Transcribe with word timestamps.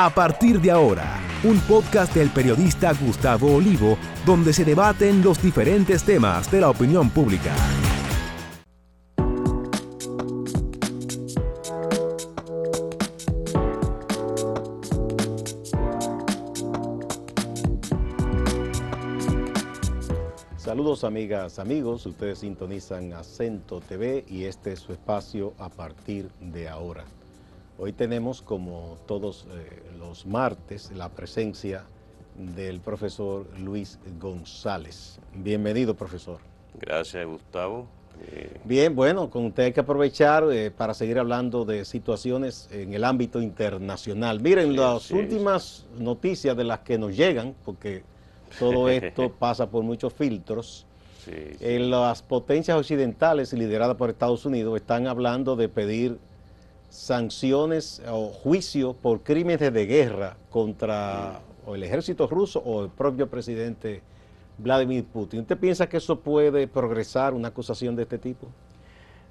A 0.00 0.10
partir 0.10 0.60
de 0.60 0.70
ahora, 0.70 1.18
un 1.42 1.58
podcast 1.58 2.14
del 2.14 2.30
periodista 2.30 2.92
Gustavo 2.92 3.56
Olivo, 3.56 3.98
donde 4.24 4.52
se 4.52 4.64
debaten 4.64 5.24
los 5.24 5.42
diferentes 5.42 6.04
temas 6.04 6.48
de 6.52 6.60
la 6.60 6.70
opinión 6.70 7.10
pública. 7.10 7.52
Saludos 20.56 21.02
amigas, 21.02 21.58
amigos, 21.58 22.06
ustedes 22.06 22.38
sintonizan 22.38 23.14
Acento 23.14 23.80
TV 23.80 24.24
y 24.28 24.44
este 24.44 24.74
es 24.74 24.78
su 24.78 24.92
espacio 24.92 25.54
a 25.58 25.68
partir 25.68 26.30
de 26.38 26.68
ahora. 26.68 27.04
Hoy 27.80 27.92
tenemos 27.92 28.42
como 28.42 28.98
todos 29.06 29.46
eh, 29.52 29.82
los 30.00 30.26
martes 30.26 30.90
la 30.90 31.10
presencia 31.10 31.84
del 32.36 32.80
profesor 32.80 33.46
Luis 33.56 34.00
González. 34.20 35.20
Bienvenido 35.32 35.94
profesor. 35.94 36.40
Gracias 36.80 37.24
Gustavo. 37.24 37.86
Eh, 38.20 38.58
Bien, 38.64 38.96
bueno, 38.96 39.30
con 39.30 39.44
usted 39.46 39.62
hay 39.62 39.72
que 39.72 39.78
aprovechar 39.78 40.44
eh, 40.50 40.72
para 40.72 40.92
seguir 40.92 41.20
hablando 41.20 41.64
de 41.64 41.84
situaciones 41.84 42.68
en 42.72 42.94
el 42.94 43.04
ámbito 43.04 43.40
internacional. 43.40 44.40
Miren, 44.40 44.70
Sí, 44.70 44.76
las 44.76 45.02
sí, 45.04 45.14
últimas 45.14 45.86
noticias 45.96 46.56
de 46.56 46.64
las 46.64 46.80
que 46.80 46.98
nos 46.98 47.16
llegan, 47.16 47.54
porque 47.64 48.02
todo 48.58 48.88
esto 48.88 49.30
pasa 49.30 49.70
por 49.70 49.84
muchos 49.84 50.12
filtros, 50.12 50.84
en 51.30 51.90
las 51.90 52.22
potencias 52.22 52.76
occidentales 52.78 53.52
lideradas 53.52 53.96
por 53.96 54.08
Estados 54.08 54.46
Unidos 54.46 54.74
están 54.76 55.06
hablando 55.06 55.56
de 55.56 55.68
pedir 55.68 56.18
sanciones 56.88 58.02
o 58.08 58.28
juicio 58.28 58.94
por 58.94 59.22
crímenes 59.22 59.72
de 59.72 59.86
guerra 59.86 60.36
contra 60.50 61.40
o 61.66 61.74
el 61.74 61.82
ejército 61.82 62.26
ruso 62.26 62.60
o 62.64 62.82
el 62.84 62.90
propio 62.90 63.28
presidente 63.28 64.00
Vladimir 64.56 65.04
Putin. 65.04 65.40
¿Usted 65.40 65.58
piensa 65.58 65.88
que 65.88 65.98
eso 65.98 66.20
puede 66.20 66.66
progresar, 66.66 67.34
una 67.34 67.48
acusación 67.48 67.94
de 67.94 68.02
este 68.02 68.18
tipo? 68.18 68.48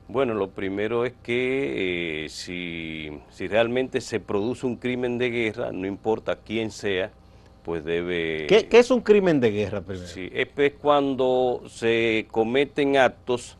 Bueno, 0.07 0.34
lo 0.34 0.51
primero 0.51 1.03
es 1.03 1.13
que 1.22 2.25
eh, 2.25 2.29
si, 2.29 3.09
si 3.29 3.47
realmente 3.47 4.00
se 4.00 4.19
produce 4.19 4.66
un 4.66 4.78
crimen 4.78 5.17
de 5.17 5.29
guerra, 5.29 5.72
no 5.73 5.85
importa 5.85 6.38
quién 6.38 6.72
sea, 6.72 7.12
pues 7.63 7.84
debe... 7.84 8.46
¿Qué, 8.47 8.67
qué 8.67 8.79
es 8.79 8.90
un 8.90 9.01
crimen 9.01 9.41
de 9.41 9.51
guerra 9.51 9.81
primero? 9.81 10.07
Sí, 10.07 10.29
es 10.31 10.47
cuando 10.81 11.63
se 11.67 12.28
cometen 12.31 12.96
actos, 12.96 13.57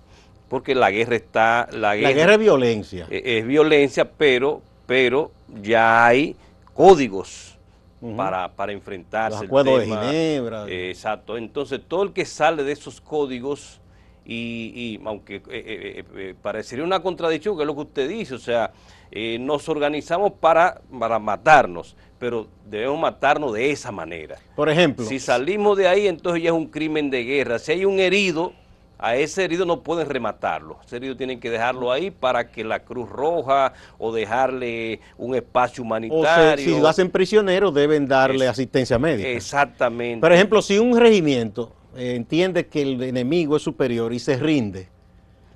porque 0.50 0.76
la 0.76 0.92
guerra 0.92 1.16
está... 1.16 1.68
La 1.72 1.96
guerra, 1.96 2.10
La 2.10 2.16
guerra 2.16 2.34
es 2.34 2.40
violencia. 2.40 3.08
eh, 3.10 3.38
es 3.40 3.48
violencia, 3.48 4.10
pero, 4.10 4.62
pero 4.86 5.32
ya 5.62 6.06
hay 6.06 6.36
códigos 6.74 7.58
Ujú. 8.02 8.16
para, 8.16 8.50
para 8.54 8.72
enfrentarse. 8.72 9.32
Los 9.36 9.42
el 9.42 9.48
acuerdos 9.48 9.80
de. 9.80 9.86
Ginebra. 9.86 10.68
Eh, 10.70 10.90
exacto. 10.92 11.38
Entonces, 11.38 11.82
todo 11.88 12.04
el 12.04 12.14
que 12.14 12.26
sale 12.26 12.64
de 12.64 12.72
esos 12.72 13.02
códigos, 13.02 13.82
y, 14.26 14.72
y 14.76 15.02
aunque 15.06 15.38
eh, 15.38 15.42
eh, 15.50 16.04
eh, 16.16 16.36
parecería 16.42 16.84
una 16.84 17.00
contradicción, 17.02 17.56
que 17.56 17.64
es 17.64 17.68
lo 17.68 17.76
que 17.76 17.82
usted 17.82 18.10
dice, 18.10 18.36
o 18.36 18.40
sea, 18.40 18.72
eh, 19.10 19.38
nos 19.40 19.68
organizamos 19.70 20.34
para, 20.34 20.82
para 21.00 21.18
matarnos, 21.18 21.96
pero 22.20 22.48
debemos 22.66 23.00
matarnos 23.00 23.54
de 23.54 23.72
esa 23.72 23.92
manera. 23.92 24.36
Por 24.56 24.70
ejemplo, 24.70 25.06
Si 25.06 25.18
salimos 25.20 25.78
de 25.78 25.88
ahí, 25.88 26.08
entonces 26.08 26.44
ya 26.44 26.50
es 26.50 26.56
un 26.56 26.68
crimen 26.68 27.10
de 27.10 27.24
guerra. 27.24 27.58
Si 27.58 27.72
hay 27.72 27.86
un 27.86 28.00
herido, 28.00 28.52
a 29.00 29.16
ese 29.16 29.44
herido 29.44 29.66
no 29.66 29.82
pueden 29.84 30.10
rematarlo. 30.10 30.80
Ese 30.86 30.98
herido 30.98 31.16
tienen 31.16 31.40
que 31.40 31.50
dejarlo 31.50 31.92
ahí 31.92 32.12
para 32.12 32.50
que 32.52 32.64
la 32.64 32.80
Cruz 32.80 33.10
Roja 33.10 33.74
o 33.98 34.12
dejarle 34.12 35.00
un 35.18 35.36
espacio 35.36 35.84
o 35.84 35.86
humanitario. 35.86 36.64
si 36.66 36.80
lo 36.80 36.88
hacen 36.88 37.10
prisionero 37.10 37.72
deben 37.72 38.08
darle 38.08 38.46
Es- 38.46 38.52
asistencia 38.52 38.98
médica. 38.98 39.30
Exactamente. 39.30 40.22
Por 40.22 40.32
ejemplo, 40.34 40.62
si 40.62 40.80
un 40.80 40.98
regimiento 40.98 41.74
eh, 41.96 42.16
entiende 42.16 42.68
que 42.68 42.82
el 42.82 43.02
enemigo 43.04 43.56
es 43.58 43.64
superior 43.64 44.14
y 44.14 44.20
se 44.20 44.38
rinde, 44.38 44.90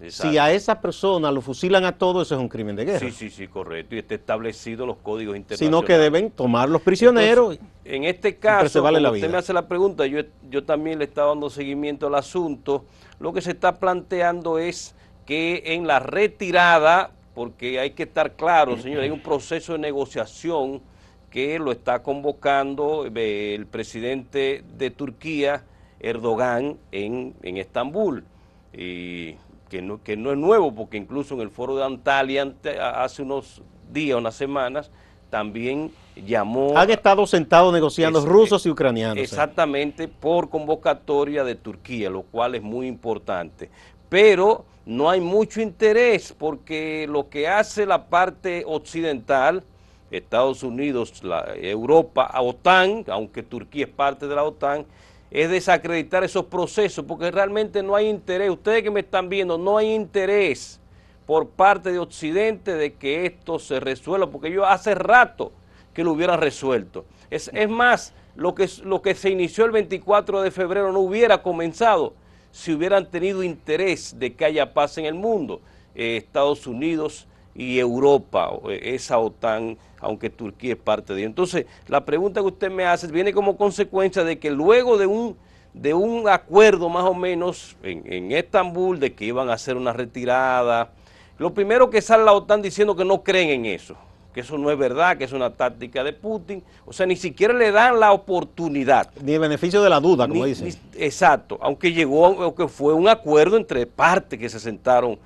Exacto. 0.01 0.31
si 0.31 0.37
a 0.37 0.51
esa 0.51 0.81
persona 0.81 1.31
lo 1.31 1.41
fusilan 1.41 1.85
a 1.85 1.97
todos, 1.97 2.27
eso 2.27 2.35
es 2.35 2.41
un 2.41 2.49
crimen 2.49 2.75
de 2.75 2.85
guerra. 2.85 2.99
Sí, 2.99 3.11
sí, 3.11 3.29
sí, 3.29 3.47
correcto. 3.47 3.95
Y 3.95 3.99
está 3.99 4.15
establecido 4.15 4.85
los 4.85 4.97
códigos 4.97 5.37
internacionales. 5.37 5.79
Sino 5.79 5.85
que 5.85 6.01
deben 6.01 6.31
tomar 6.31 6.69
los 6.69 6.81
prisioneros. 6.81 7.53
Entonces, 7.53 7.75
en 7.85 8.03
este 8.05 8.37
caso, 8.37 8.89
la 8.89 8.99
usted 8.99 9.13
vida. 9.13 9.29
me 9.29 9.37
hace 9.37 9.53
la 9.53 9.67
pregunta, 9.67 10.05
yo, 10.07 10.21
yo 10.49 10.63
también 10.63 10.99
le 10.99 11.05
estaba 11.05 11.29
dando 11.29 11.49
seguimiento 11.49 12.07
al 12.07 12.15
asunto. 12.15 12.85
Lo 13.19 13.31
que 13.31 13.41
se 13.41 13.51
está 13.51 13.79
planteando 13.79 14.57
es 14.57 14.95
que 15.25 15.61
en 15.67 15.85
la 15.85 15.99
retirada, 15.99 17.11
porque 17.35 17.79
hay 17.79 17.91
que 17.91 18.03
estar 18.03 18.33
claro, 18.33 18.77
señor, 18.81 19.01
hay 19.01 19.11
un 19.11 19.21
proceso 19.21 19.73
de 19.73 19.79
negociación 19.79 20.81
que 21.29 21.59
lo 21.59 21.71
está 21.71 22.03
convocando 22.03 23.05
eh, 23.05 23.55
el 23.55 23.65
presidente 23.65 24.63
de 24.77 24.89
Turquía, 24.89 25.63
Erdogan, 25.99 26.77
en, 26.91 27.35
en 27.43 27.57
Estambul. 27.57 28.25
Y 28.73 29.35
que 29.71 29.81
no, 29.81 30.03
que 30.03 30.17
no 30.17 30.33
es 30.33 30.37
nuevo, 30.37 30.75
porque 30.75 30.97
incluso 30.97 31.33
en 31.35 31.39
el 31.39 31.49
foro 31.49 31.77
de 31.77 31.85
Antalya 31.85 32.45
hace 32.93 33.21
unos 33.21 33.61
días, 33.89 34.17
unas 34.17 34.35
semanas, 34.35 34.91
también 35.29 35.91
llamó... 36.13 36.77
Han 36.77 36.89
estado 36.91 37.25
sentados 37.25 37.71
negociando 37.71 38.19
Es- 38.19 38.25
rusos 38.25 38.65
y 38.65 38.69
ucranianos. 38.69 39.17
eh. 39.17 39.21
Exactamente, 39.21 40.09
por 40.09 40.49
convocatoria 40.49 41.45
de 41.45 41.55
Turquía, 41.55 42.09
lo 42.09 42.23
cual 42.23 42.55
es 42.55 42.61
muy 42.61 42.85
importante. 42.85 43.69
Pero 44.09 44.65
no 44.85 45.09
hay 45.09 45.21
mucho 45.21 45.61
interés 45.61 46.35
porque 46.37 47.07
lo 47.09 47.29
que 47.29 47.47
hace 47.47 47.85
la 47.85 48.07
parte 48.07 48.63
occidental, 48.67 49.63
Estados 50.11 50.63
Unidos, 50.63 51.23
la 51.23 51.45
Europa, 51.55 52.29
OTAN, 52.41 53.05
aunque 53.07 53.41
Turquía 53.41 53.85
es 53.85 53.91
parte 53.91 54.27
de 54.27 54.35
la 54.35 54.43
OTAN, 54.43 54.85
es 55.31 55.49
desacreditar 55.49 56.23
esos 56.25 56.45
procesos 56.45 57.05
porque 57.05 57.31
realmente 57.31 57.81
no 57.81 57.95
hay 57.95 58.09
interés. 58.09 58.49
Ustedes 58.49 58.83
que 58.83 58.91
me 58.91 58.99
están 58.99 59.29
viendo, 59.29 59.57
no 59.57 59.77
hay 59.77 59.93
interés 59.93 60.79
por 61.25 61.47
parte 61.47 61.93
de 61.93 61.99
Occidente 61.99 62.75
de 62.75 62.93
que 62.93 63.25
esto 63.25 63.57
se 63.57 63.79
resuelva, 63.79 64.29
porque 64.29 64.51
yo 64.51 64.65
hace 64.65 64.93
rato 64.93 65.53
que 65.93 66.03
lo 66.03 66.11
hubieran 66.11 66.41
resuelto. 66.41 67.05
Es, 67.29 67.49
es 67.53 67.69
más, 67.69 68.13
lo 68.35 68.53
que, 68.53 68.69
lo 68.83 69.01
que 69.01 69.15
se 69.15 69.29
inició 69.29 69.65
el 69.65 69.71
24 69.71 70.41
de 70.41 70.51
febrero 70.51 70.91
no 70.91 70.99
hubiera 70.99 71.41
comenzado 71.41 72.13
si 72.51 72.73
hubieran 72.73 73.09
tenido 73.09 73.43
interés 73.43 74.19
de 74.19 74.33
que 74.33 74.43
haya 74.43 74.73
paz 74.73 74.97
en 74.97 75.05
el 75.05 75.13
mundo. 75.13 75.61
Eh, 75.95 76.17
Estados 76.17 76.67
Unidos 76.67 77.27
y 77.55 77.79
Europa, 77.79 78.49
eh, 78.69 78.79
esa 78.95 79.17
OTAN, 79.19 79.77
aunque 79.99 80.29
Turquía 80.29 80.73
es 80.73 80.79
parte 80.79 81.13
de 81.13 81.19
ella. 81.19 81.27
Entonces, 81.27 81.65
la 81.87 82.03
pregunta 82.05 82.41
que 82.41 82.47
usted 82.47 82.71
me 82.71 82.85
hace 82.85 83.07
viene 83.07 83.33
como 83.33 83.57
consecuencia 83.57 84.23
de 84.23 84.39
que 84.39 84.49
luego 84.51 84.97
de 84.97 85.05
un, 85.05 85.35
de 85.73 85.93
un 85.93 86.27
acuerdo 86.29 86.89
más 86.89 87.03
o 87.03 87.13
menos 87.13 87.75
en, 87.83 88.03
en 88.11 88.31
Estambul 88.31 88.99
de 88.99 89.13
que 89.13 89.25
iban 89.25 89.49
a 89.49 89.53
hacer 89.53 89.75
una 89.77 89.93
retirada, 89.93 90.89
lo 91.37 91.53
primero 91.53 91.89
que 91.89 92.01
sale 92.01 92.23
la 92.23 92.33
OTAN 92.33 92.61
diciendo 92.61 92.95
que 92.95 93.03
no 93.05 93.21
creen 93.23 93.49
en 93.49 93.65
eso, 93.65 93.95
que 94.33 94.39
eso 94.41 94.57
no 94.57 94.71
es 94.71 94.77
verdad, 94.77 95.17
que 95.17 95.25
es 95.25 95.33
una 95.33 95.49
táctica 95.49 96.03
de 96.03 96.13
Putin, 96.13 96.63
o 96.85 96.93
sea, 96.93 97.05
ni 97.05 97.15
siquiera 97.17 97.53
le 97.53 97.71
dan 97.71 97.99
la 97.99 98.13
oportunidad. 98.13 99.09
Ni 99.21 99.33
el 99.33 99.39
beneficio 99.39 99.81
de 99.83 99.89
la 99.89 99.99
duda, 99.99 100.27
como 100.27 100.43
Ni- 100.43 100.49
dicen. 100.51 100.67
ni- 100.67 101.03
exacto, 101.03 101.57
aunque 101.61 101.91
llegó, 101.91 102.27
o 102.29 102.55
que 102.55 102.67
fue 102.67 102.93
un 102.93 103.07
acuerdo 103.09 103.57
entre 103.57 103.85
partes 103.85 104.39
que 104.39 104.47
se 104.49 104.59
sentaron 104.59 105.19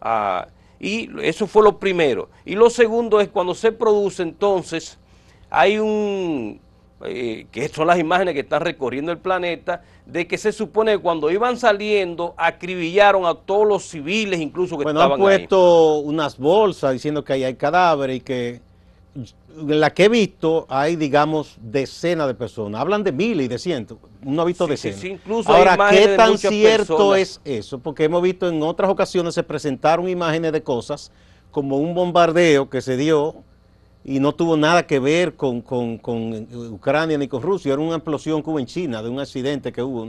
a... 0.00 0.46
Y 0.82 1.08
eso 1.22 1.46
fue 1.46 1.62
lo 1.62 1.78
primero. 1.78 2.28
Y 2.44 2.56
lo 2.56 2.68
segundo 2.68 3.20
es 3.20 3.28
cuando 3.28 3.54
se 3.54 3.70
produce 3.70 4.24
entonces, 4.24 4.98
hay 5.48 5.78
un, 5.78 6.60
eh, 7.04 7.46
que 7.52 7.68
son 7.68 7.86
las 7.86 8.00
imágenes 8.00 8.34
que 8.34 8.40
están 8.40 8.62
recorriendo 8.62 9.12
el 9.12 9.18
planeta, 9.18 9.84
de 10.06 10.26
que 10.26 10.36
se 10.36 10.50
supone 10.50 10.92
que 10.92 10.98
cuando 10.98 11.30
iban 11.30 11.56
saliendo 11.56 12.34
acribillaron 12.36 13.26
a 13.26 13.34
todos 13.34 13.64
los 13.64 13.84
civiles 13.84 14.40
incluso 14.40 14.76
que 14.76 14.82
bueno, 14.82 14.98
estaban 14.98 15.20
han 15.20 15.24
puesto 15.24 15.98
unas 15.98 16.36
bolsas 16.36 16.94
diciendo 16.94 17.22
que 17.24 17.34
ahí 17.34 17.44
hay 17.44 17.54
cadáveres 17.54 18.16
y 18.16 18.20
que 18.20 18.60
la 19.56 19.90
que 19.90 20.04
he 20.04 20.08
visto 20.08 20.66
hay, 20.68 20.96
digamos, 20.96 21.56
decenas 21.60 22.26
de 22.26 22.34
personas. 22.34 22.80
Hablan 22.80 23.04
de 23.04 23.12
miles 23.12 23.46
y 23.46 23.48
de 23.48 23.58
cientos. 23.58 23.98
Uno 24.24 24.42
ha 24.42 24.44
visto 24.44 24.64
Sí, 24.66 24.70
decenas. 24.72 25.00
sí, 25.00 25.06
sí, 25.08 25.12
incluso 25.14 25.52
Ahora, 25.52 25.76
¿qué 25.90 26.16
tan 26.16 26.38
cierto 26.38 26.96
personas. 26.96 27.18
es 27.20 27.40
eso? 27.44 27.78
Porque 27.78 28.04
hemos 28.04 28.22
visto 28.22 28.48
en 28.48 28.62
otras 28.62 28.90
ocasiones 28.90 29.34
se 29.34 29.42
presentaron 29.42 30.08
imágenes 30.08 30.52
de 30.52 30.62
cosas 30.62 31.12
como 31.50 31.76
un 31.78 31.94
bombardeo 31.94 32.70
que 32.70 32.80
se 32.80 32.96
dio 32.96 33.36
y 34.04 34.18
no 34.20 34.34
tuvo 34.34 34.56
nada 34.56 34.86
que 34.86 34.98
ver 34.98 35.34
con, 35.34 35.60
con- 35.60 35.98
con 35.98 36.32
Ucrania 36.72 37.18
ni 37.18 37.28
con 37.28 37.42
Rusia. 37.42 37.72
Era 37.72 37.82
una 37.82 37.96
explosión 37.96 38.42
que 38.42 38.50
hubo 38.50 38.58
en 38.58 38.66
China, 38.66 39.02
de 39.02 39.08
un 39.08 39.20
accidente 39.20 39.70
que 39.72 39.82
hubo. 39.82 40.08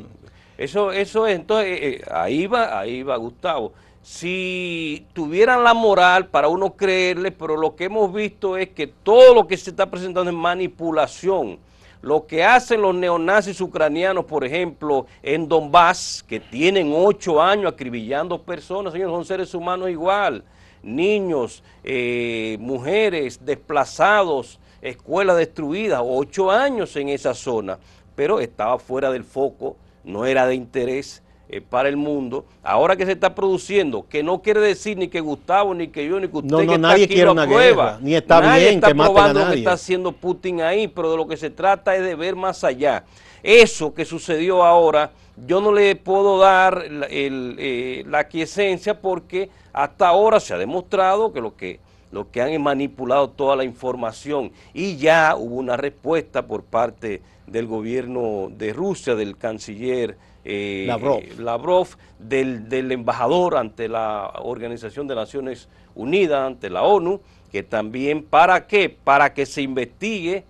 Eso, 0.57 0.91
eso 0.91 1.27
es, 1.27 1.35
entonces, 1.35 1.67
eh, 1.67 1.87
eh, 1.95 2.01
ahí 2.11 2.47
va, 2.47 2.79
ahí 2.79 3.03
va 3.03 3.17
Gustavo. 3.17 3.73
Si 4.03 5.07
tuvieran 5.13 5.63
la 5.63 5.73
moral 5.73 6.27
para 6.27 6.49
uno 6.49 6.75
creerle, 6.75 7.31
pero 7.31 7.55
lo 7.55 7.73
que 7.77 7.85
hemos 7.85 8.13
visto 8.13 8.57
es 8.57 8.67
que 8.67 8.85
todo 8.85 9.33
lo 9.33 9.47
que 9.47 9.55
se 9.55 9.69
está 9.69 9.89
presentando 9.89 10.29
es 10.29 10.35
manipulación. 10.35 11.57
Lo 12.01 12.27
que 12.27 12.43
hacen 12.43 12.81
los 12.81 12.93
neonazis 12.93 13.61
ucranianos, 13.61 14.25
por 14.25 14.43
ejemplo, 14.43 15.05
en 15.21 15.47
Donbass, 15.47 16.21
que 16.27 16.41
tienen 16.41 16.91
ocho 16.93 17.41
años 17.41 17.71
acribillando 17.71 18.41
personas, 18.41 18.91
señores, 18.91 19.13
son 19.13 19.23
seres 19.23 19.53
humanos 19.53 19.89
igual, 19.89 20.43
niños, 20.83 21.63
eh, 21.81 22.57
mujeres, 22.59 23.39
desplazados, 23.45 24.59
escuelas 24.81 25.37
destruidas, 25.37 26.01
ocho 26.03 26.51
años 26.51 26.93
en 26.97 27.07
esa 27.07 27.33
zona, 27.33 27.79
pero 28.15 28.41
estaba 28.41 28.77
fuera 28.79 29.09
del 29.09 29.23
foco, 29.23 29.77
no 30.03 30.25
era 30.25 30.45
de 30.45 30.55
interés 30.55 31.23
eh, 31.49 31.61
para 31.61 31.89
el 31.89 31.97
mundo. 31.97 32.45
Ahora 32.63 32.95
que 32.95 33.05
se 33.05 33.13
está 33.13 33.35
produciendo, 33.35 34.07
que 34.07 34.23
no 34.23 34.41
quiere 34.41 34.61
decir 34.61 34.97
ni 34.97 35.07
que 35.09 35.19
Gustavo, 35.21 35.73
ni 35.73 35.87
que 35.89 36.07
yo, 36.07 36.19
ni 36.19 36.27
que 36.29 36.37
usted 36.37 36.49
No, 36.49 36.63
no, 36.63 36.67
que 36.67 36.77
está 36.77 36.77
nadie 36.77 37.05
aquí 37.05 37.07
quiere 37.07 37.25
lo 37.25 37.31
una 37.31 37.43
aprueba. 37.43 37.91
guerra, 37.91 37.99
ni 38.01 38.15
está 38.15 38.41
Nadie 38.41 38.71
bien 38.71 38.75
está 38.75 38.87
que 38.87 38.93
maten 38.93 39.27
a 39.27 39.33
probando 39.33 39.39
lo 39.39 39.47
que 39.49 39.55
nadie. 39.55 39.57
está 39.57 39.73
haciendo 39.73 40.11
Putin 40.13 40.61
ahí, 40.61 40.87
pero 40.87 41.11
de 41.11 41.17
lo 41.17 41.27
que 41.27 41.37
se 41.37 41.49
trata 41.49 41.95
es 41.95 42.03
de 42.03 42.15
ver 42.15 42.35
más 42.35 42.63
allá. 42.63 43.03
Eso 43.43 43.93
que 43.93 44.05
sucedió 44.05 44.63
ahora, 44.63 45.11
yo 45.45 45.59
no 45.61 45.71
le 45.73 45.95
puedo 45.95 46.37
dar 46.39 46.85
la, 46.89 47.05
el, 47.07 47.55
eh, 47.59 48.03
la 48.07 48.19
aquiescencia 48.19 48.99
porque 49.01 49.49
hasta 49.73 50.07
ahora 50.07 50.39
se 50.39 50.53
ha 50.53 50.57
demostrado 50.57 51.33
que 51.33 51.41
lo 51.41 51.55
que 51.55 51.79
lo 52.11 52.29
que 52.29 52.41
han 52.43 52.61
manipulado 52.61 53.29
toda 53.31 53.55
la 53.55 53.63
información 53.63 54.51
y 54.71 54.97
ya 54.97 55.35
hubo 55.35 55.55
una 55.55 55.77
respuesta 55.77 56.45
por 56.45 56.63
parte 56.63 57.23
del 57.47 57.65
gobierno 57.65 58.49
de 58.55 58.71
Rusia, 58.71 59.15
del 59.15 59.35
canciller 59.35 60.15
eh, 60.45 60.85
Lavrov. 60.87 61.19
eh, 61.19 61.33
Lavrov, 61.37 61.87
del, 62.19 62.69
del 62.69 62.91
embajador 62.91 63.57
ante 63.57 63.87
la 63.87 64.31
Organización 64.43 65.07
de 65.07 65.15
Naciones 65.15 65.69
Unidas, 65.95 66.45
ante 66.45 66.69
la 66.69 66.83
ONU, 66.83 67.21
que 67.51 67.63
también, 67.63 68.23
¿para 68.23 68.65
qué? 68.67 68.89
Para 68.89 69.33
que 69.33 69.45
se 69.45 69.61
investigue, 69.61 70.43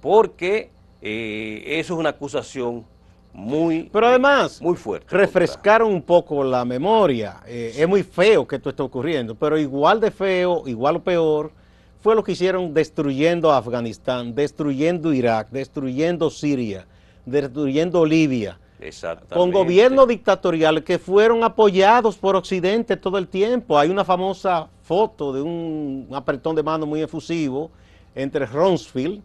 porque 0.00 0.70
eh, 1.02 1.62
eso 1.78 1.94
es 1.94 2.00
una 2.00 2.10
acusación 2.10 2.84
muy, 3.32 3.88
Pero 3.92 4.08
además, 4.08 4.60
muy 4.60 4.74
fuerte. 4.76 5.06
refrescaron 5.14 5.92
un 5.92 6.02
poco 6.02 6.42
la 6.42 6.64
memoria. 6.64 7.36
Eh, 7.46 7.74
Es 7.78 7.88
muy 7.88 8.02
feo 8.02 8.46
que 8.46 8.56
esto 8.56 8.70
esté 8.70 8.82
ocurriendo, 8.82 9.34
pero 9.36 9.56
igual 9.58 10.00
de 10.00 10.10
feo, 10.10 10.64
igual 10.66 10.96
o 10.96 11.02
peor, 11.02 11.52
fue 12.00 12.14
lo 12.16 12.24
que 12.24 12.32
hicieron 12.32 12.74
destruyendo 12.74 13.52
Afganistán, 13.52 14.34
destruyendo 14.34 15.12
Irak, 15.12 15.50
destruyendo 15.50 16.30
Siria, 16.30 16.86
destruyendo 17.26 18.04
Libia. 18.04 18.58
Con 19.30 19.50
gobiernos 19.50 20.06
dictatoriales 20.06 20.84
que 20.84 20.98
fueron 20.98 21.42
apoyados 21.42 22.16
por 22.16 22.36
Occidente 22.36 22.96
todo 22.96 23.18
el 23.18 23.26
tiempo. 23.26 23.78
Hay 23.78 23.90
una 23.90 24.04
famosa 24.04 24.68
foto 24.82 25.32
de 25.32 25.42
un 25.42 26.08
apretón 26.12 26.54
de 26.54 26.62
mano 26.62 26.86
muy 26.86 27.02
efusivo 27.02 27.70
entre 28.14 28.46
Rumsfeld, 28.46 29.20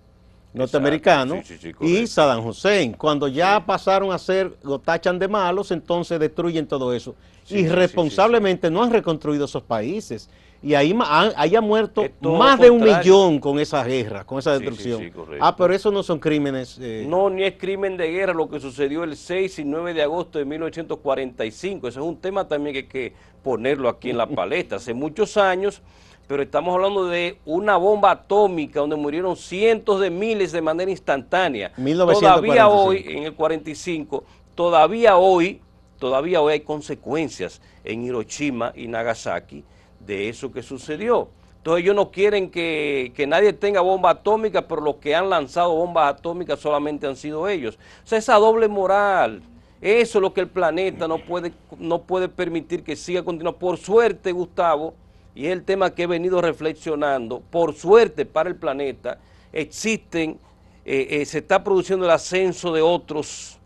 norteamericano, 0.53 1.41
Sí, 1.44 1.57
sí, 1.57 1.73
sí, 1.79 1.85
y. 1.85 2.07
Saddam 2.07 2.45
Hussein. 2.45 2.94
Cuando 2.94 3.27
ya 3.27 3.63
pasaron 3.65 4.11
a 4.11 4.17
ser, 4.19 4.55
lo 4.63 4.79
tachan 4.79 5.17
de 5.17 5.27
malos, 5.27 5.71
entonces 5.71 6.19
destruyen 6.19 6.67
todo 6.67 6.94
eso. 6.94 7.15
Irresponsablemente 7.50 8.69
no 8.71 8.83
han 8.83 8.91
reconstruido 8.91 9.45
esos 9.45 9.63
países. 9.63 10.29
Y 10.65 10.75
ahí 10.75 10.98
han- 10.98 11.33
haya 11.36 11.60
muerto 11.60 12.06
más 12.21 12.57
de 12.57 12.69
un 12.69 12.81
millón 12.81 13.39
con 13.39 13.60
esa 13.60 13.83
guerra, 13.83 14.24
con 14.24 14.39
esa 14.39 14.54
Sí, 14.54 14.60
sí, 14.60 14.65
destrucción. 14.65 15.01
sí, 15.01 15.38
ah, 15.42 15.54
pero 15.57 15.74
eso 15.74 15.92
no 15.92 16.01
son 16.04 16.19
crímenes. 16.19 16.80
eh, 16.81 17.06
No, 17.06 17.30
ni 17.30 17.44
es 17.44 17.56
crimen 17.57 17.98
de 17.98 18.10
guerra 18.10 18.33
lo 18.33 18.50
que 18.50 18.62
sucedió 18.62 19.04
el 19.04 19.18
6 19.18 19.60
y 19.60 19.65
9 19.65 19.94
de 19.94 20.01
agosto 20.04 20.39
de 20.39 20.45
1845. 20.45 21.88
Ese 21.89 22.00
es 22.00 22.06
un 22.06 22.15
tema 22.15 22.48
también 22.48 22.74
que 22.74 22.80
hay 22.80 22.88
que 22.88 23.13
ponerlo 23.44 23.89
aquí 23.89 24.10
en 24.12 24.18
la 24.18 24.25
palestra. 24.27 24.77
Hace 24.77 24.94
muchos 24.94 25.36
años, 25.36 25.81
pero 26.27 26.42
estamos 26.42 26.74
hablando 26.74 27.07
de 27.07 27.39
una 27.45 27.75
bomba 27.75 28.12
atómica 28.12 28.80
donde 28.80 28.95
murieron 28.95 29.36
cientos 29.36 30.00
de 30.00 30.10
miles 30.10 30.54
de 30.54 30.62
manera 30.62 30.89
instantánea. 30.89 31.74
1945. 31.75 32.21
Todavía 32.21 32.68
hoy, 32.69 33.04
en 33.06 33.24
el 33.24 33.33
45, 33.33 34.24
todavía 34.56 35.18
hoy, 35.18 35.60
todavía 36.00 36.42
hoy 36.42 36.54
hay 36.54 36.60
consecuencias 36.62 37.62
en 37.83 38.06
Hiroshima 38.06 38.71
y 38.75 38.88
Nagasaki 38.88 39.65
de 40.05 40.29
eso 40.29 40.51
que 40.51 40.61
sucedió. 40.61 41.29
Entonces 41.57 41.83
ellos 41.83 41.95
no 41.95 42.11
quieren 42.11 42.50
que, 42.50 43.13
que 43.15 43.25
nadie 43.25 43.53
tenga 43.53 43.81
bomba 43.81 44.09
atómica, 44.09 44.67
pero 44.67 44.81
los 44.81 44.95
que 44.97 45.15
han 45.15 45.29
lanzado 45.29 45.73
bombas 45.75 46.13
atómicas 46.15 46.59
solamente 46.59 47.07
han 47.07 47.15
sido 47.15 47.47
ellos. 47.47 47.77
O 48.03 48.07
sea, 48.07 48.17
esa 48.17 48.35
doble 48.35 48.67
moral, 48.67 49.41
eso 49.79 50.17
es 50.17 50.21
lo 50.21 50.33
que 50.33 50.41
el 50.41 50.50
planeta 50.50 51.07
no 51.07 51.19
puede, 51.19 51.53
no 51.77 52.01
puede 52.01 52.27
permitir 52.27 52.83
que 52.83 52.95
siga 52.95 53.23
continuando. 53.23 53.59
Por 53.59 53.77
suerte, 53.77 54.31
Gustavo, 54.33 54.94
y 55.33 55.45
es 55.45 55.53
el 55.53 55.63
tema 55.63 55.95
que 55.95 56.03
he 56.03 56.07
venido 56.07 56.41
reflexionando, 56.41 57.41
por 57.50 57.73
suerte 57.73 58.25
para 58.25 58.50
el 58.50 58.55
planeta, 58.57 59.19
existen, 59.53 60.38
eh, 60.85 61.07
eh, 61.09 61.25
se 61.25 61.38
está 61.38 61.63
produciendo 61.63 62.05
el 62.05 62.11
ascenso 62.11 62.73
de 62.73 62.81
otros 62.81 63.57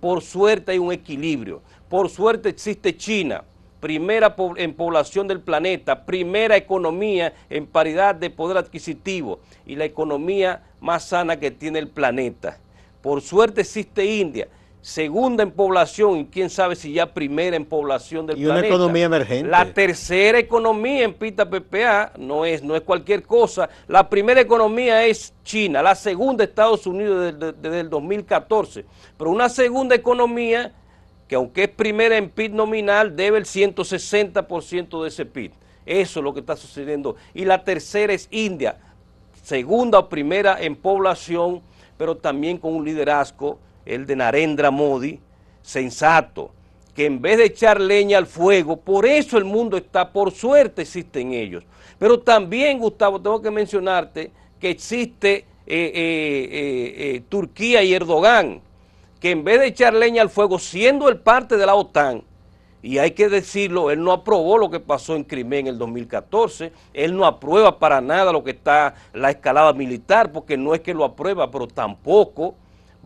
por 0.00 0.22
suerte 0.22 0.72
hay 0.72 0.78
un 0.78 0.92
equilibrio. 0.92 1.62
Por 1.88 2.08
suerte 2.08 2.48
existe 2.48 2.96
China, 2.96 3.42
primera 3.80 4.34
en 4.56 4.74
población 4.74 5.28
del 5.28 5.40
planeta, 5.40 6.04
primera 6.04 6.56
economía 6.56 7.32
en 7.50 7.66
paridad 7.66 8.14
de 8.14 8.30
poder 8.30 8.56
adquisitivo 8.56 9.40
y 9.66 9.76
la 9.76 9.84
economía 9.84 10.62
más 10.80 11.04
sana 11.04 11.38
que 11.38 11.50
tiene 11.50 11.78
el 11.78 11.88
planeta. 11.88 12.58
Por 13.02 13.20
suerte 13.20 13.60
existe 13.60 14.04
India, 14.04 14.48
segunda 14.80 15.42
en 15.42 15.50
población 15.50 16.18
y 16.18 16.26
quién 16.26 16.48
sabe 16.48 16.76
si 16.76 16.92
ya 16.92 17.12
primera 17.12 17.56
en 17.56 17.64
población 17.64 18.26
del 18.26 18.38
Y 18.38 18.44
una 18.44 18.54
planeta. 18.54 18.74
economía 18.74 19.04
emergente. 19.04 19.50
La 19.50 19.72
tercera 19.72 20.38
economía 20.38 21.04
en 21.04 21.14
Pita 21.14 21.48
PPA 21.48 22.12
no 22.18 22.44
es, 22.44 22.62
no 22.62 22.76
es 22.76 22.82
cualquier 22.82 23.24
cosa. 23.24 23.68
La 23.88 24.08
primera 24.08 24.40
economía 24.40 25.04
es 25.04 25.34
China, 25.44 25.82
la 25.82 25.94
segunda 25.94 26.44
Estados 26.44 26.86
Unidos 26.86 27.34
desde, 27.34 27.52
desde 27.52 27.80
el 27.80 27.90
2014. 27.90 28.84
Pero 29.18 29.30
una 29.30 29.48
segunda 29.48 29.94
economía 29.94 30.72
que 31.28 31.34
aunque 31.34 31.64
es 31.64 31.68
primera 31.68 32.16
en 32.16 32.30
PIB 32.30 32.52
nominal, 32.52 33.16
debe 33.16 33.38
el 33.38 33.44
160% 33.44 35.02
de 35.02 35.08
ese 35.08 35.26
PIB. 35.26 35.52
Eso 35.84 36.20
es 36.20 36.24
lo 36.24 36.34
que 36.34 36.40
está 36.40 36.56
sucediendo. 36.56 37.16
Y 37.34 37.44
la 37.44 37.62
tercera 37.64 38.12
es 38.12 38.28
India, 38.30 38.76
segunda 39.42 39.98
o 39.98 40.08
primera 40.08 40.60
en 40.60 40.76
población, 40.76 41.62
pero 41.96 42.16
también 42.16 42.58
con 42.58 42.74
un 42.74 42.84
liderazgo, 42.84 43.58
el 43.84 44.06
de 44.06 44.16
Narendra 44.16 44.70
Modi, 44.70 45.20
sensato, 45.62 46.50
que 46.94 47.06
en 47.06 47.20
vez 47.20 47.38
de 47.38 47.44
echar 47.44 47.80
leña 47.80 48.18
al 48.18 48.26
fuego, 48.26 48.76
por 48.76 49.06
eso 49.06 49.38
el 49.38 49.44
mundo 49.44 49.76
está, 49.76 50.12
por 50.12 50.32
suerte 50.32 50.82
existen 50.82 51.32
ellos. 51.32 51.64
Pero 51.98 52.18
también, 52.20 52.78
Gustavo, 52.78 53.20
tengo 53.20 53.40
que 53.40 53.50
mencionarte 53.50 54.30
que 54.60 54.70
existe 54.70 55.44
eh, 55.66 55.92
eh, 55.94 56.94
eh, 56.96 57.22
Turquía 57.28 57.82
y 57.82 57.92
Erdogan, 57.92 58.60
que 59.20 59.30
en 59.30 59.44
vez 59.44 59.60
de 59.60 59.66
echar 59.66 59.94
leña 59.94 60.22
al 60.22 60.30
fuego, 60.30 60.58
siendo 60.58 61.08
el 61.08 61.18
parte 61.18 61.56
de 61.56 61.66
la 61.66 61.74
OTAN, 61.74 62.22
y 62.82 62.98
hay 62.98 63.12
que 63.12 63.28
decirlo, 63.28 63.90
él 63.90 64.02
no 64.04 64.12
aprobó 64.12 64.58
lo 64.58 64.70
que 64.70 64.78
pasó 64.78 65.16
en 65.16 65.24
Crimea 65.24 65.60
en 65.60 65.66
el 65.68 65.78
2014, 65.78 66.72
él 66.94 67.16
no 67.16 67.24
aprueba 67.26 67.78
para 67.78 68.00
nada 68.00 68.30
lo 68.32 68.44
que 68.44 68.52
está 68.52 68.94
la 69.12 69.30
escalada 69.30 69.72
militar, 69.72 70.30
porque 70.30 70.56
no 70.56 70.74
es 70.74 70.80
que 70.82 70.94
lo 70.94 71.04
aprueba, 71.04 71.50
pero 71.50 71.66
tampoco 71.66 72.54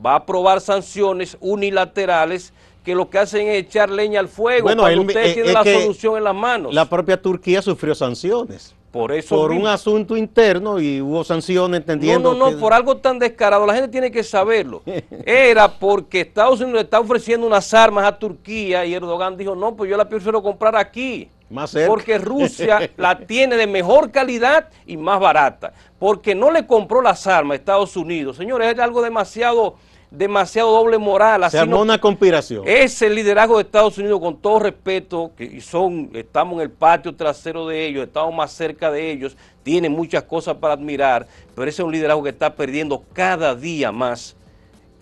va 0.04 0.12
a 0.12 0.16
aprobar 0.16 0.60
sanciones 0.60 1.36
unilaterales 1.40 2.52
que 2.84 2.94
lo 2.94 3.08
que 3.10 3.18
hacen 3.18 3.46
es 3.48 3.56
echar 3.58 3.90
leña 3.90 4.20
al 4.20 4.28
fuego 4.28 4.64
Bueno, 4.64 4.82
cuando 4.82 5.02
él- 5.02 5.10
eh, 5.10 5.52
la 5.52 5.62
solución 5.80 6.16
en 6.16 6.24
las 6.24 6.34
manos. 6.34 6.74
La 6.74 6.88
propia 6.88 7.20
Turquía 7.20 7.62
sufrió 7.62 7.94
sanciones. 7.94 8.74
Por 8.90 9.12
eso 9.12 9.36
Por 9.36 9.50
mismo. 9.50 9.64
un 9.66 9.70
asunto 9.70 10.16
interno 10.16 10.80
y 10.80 11.00
hubo 11.00 11.22
sanciones 11.22 11.80
entendiendo 11.80 12.32
No, 12.32 12.38
no, 12.38 12.44
no, 12.46 12.50
que- 12.56 12.60
por 12.60 12.72
algo 12.72 12.96
tan 12.96 13.18
descarado, 13.20 13.64
la 13.64 13.74
gente 13.74 13.88
tiene 13.88 14.10
que 14.10 14.24
saberlo. 14.24 14.82
Era 15.24 15.68
porque 15.68 16.22
Estados 16.22 16.60
Unidos 16.60 16.74
le 16.74 16.80
está 16.82 16.98
ofreciendo 16.98 17.46
unas 17.46 17.72
armas 17.72 18.04
a 18.04 18.18
Turquía 18.18 18.84
y 18.84 18.94
Erdogan 18.94 19.36
dijo, 19.36 19.54
no, 19.54 19.76
pues 19.76 19.88
yo 19.88 19.96
la 19.96 20.08
prefiero 20.08 20.42
comprar 20.42 20.74
aquí. 20.74 21.28
Más 21.50 21.70
cerca. 21.70 21.88
Porque 21.88 22.18
Rusia 22.18 22.90
la 22.96 23.18
tiene 23.18 23.56
de 23.56 23.66
mejor 23.68 24.10
calidad 24.10 24.68
y 24.86 24.96
más 24.96 25.20
barata. 25.20 25.72
Porque 25.98 26.34
no 26.34 26.50
le 26.50 26.66
compró 26.66 27.00
las 27.00 27.26
armas 27.28 27.54
a 27.54 27.56
Estados 27.56 27.96
Unidos. 27.96 28.36
Señores, 28.36 28.72
es 28.72 28.78
algo 28.80 29.02
demasiado 29.02 29.76
demasiado 30.10 30.72
doble 30.72 30.98
moral. 30.98 31.44
Así 31.44 31.56
Se 31.56 31.60
armó 31.60 31.80
una 31.80 32.00
conspiración. 32.00 32.64
Ese 32.66 33.08
liderazgo 33.08 33.56
de 33.56 33.62
Estados 33.62 33.96
Unidos, 33.98 34.20
con 34.20 34.36
todo 34.36 34.58
respeto, 34.58 35.30
que 35.36 35.60
son, 35.60 36.10
estamos 36.14 36.54
en 36.54 36.62
el 36.62 36.70
patio 36.70 37.14
trasero 37.14 37.66
de 37.66 37.86
ellos, 37.86 38.06
estamos 38.06 38.34
más 38.34 38.52
cerca 38.52 38.90
de 38.90 39.10
ellos, 39.10 39.36
tiene 39.62 39.88
muchas 39.88 40.24
cosas 40.24 40.56
para 40.56 40.74
admirar, 40.74 41.26
pero 41.54 41.68
ese 41.68 41.82
es 41.82 41.86
un 41.86 41.92
liderazgo 41.92 42.22
que 42.22 42.30
está 42.30 42.54
perdiendo 42.54 43.04
cada 43.12 43.54
día 43.54 43.92
más, 43.92 44.36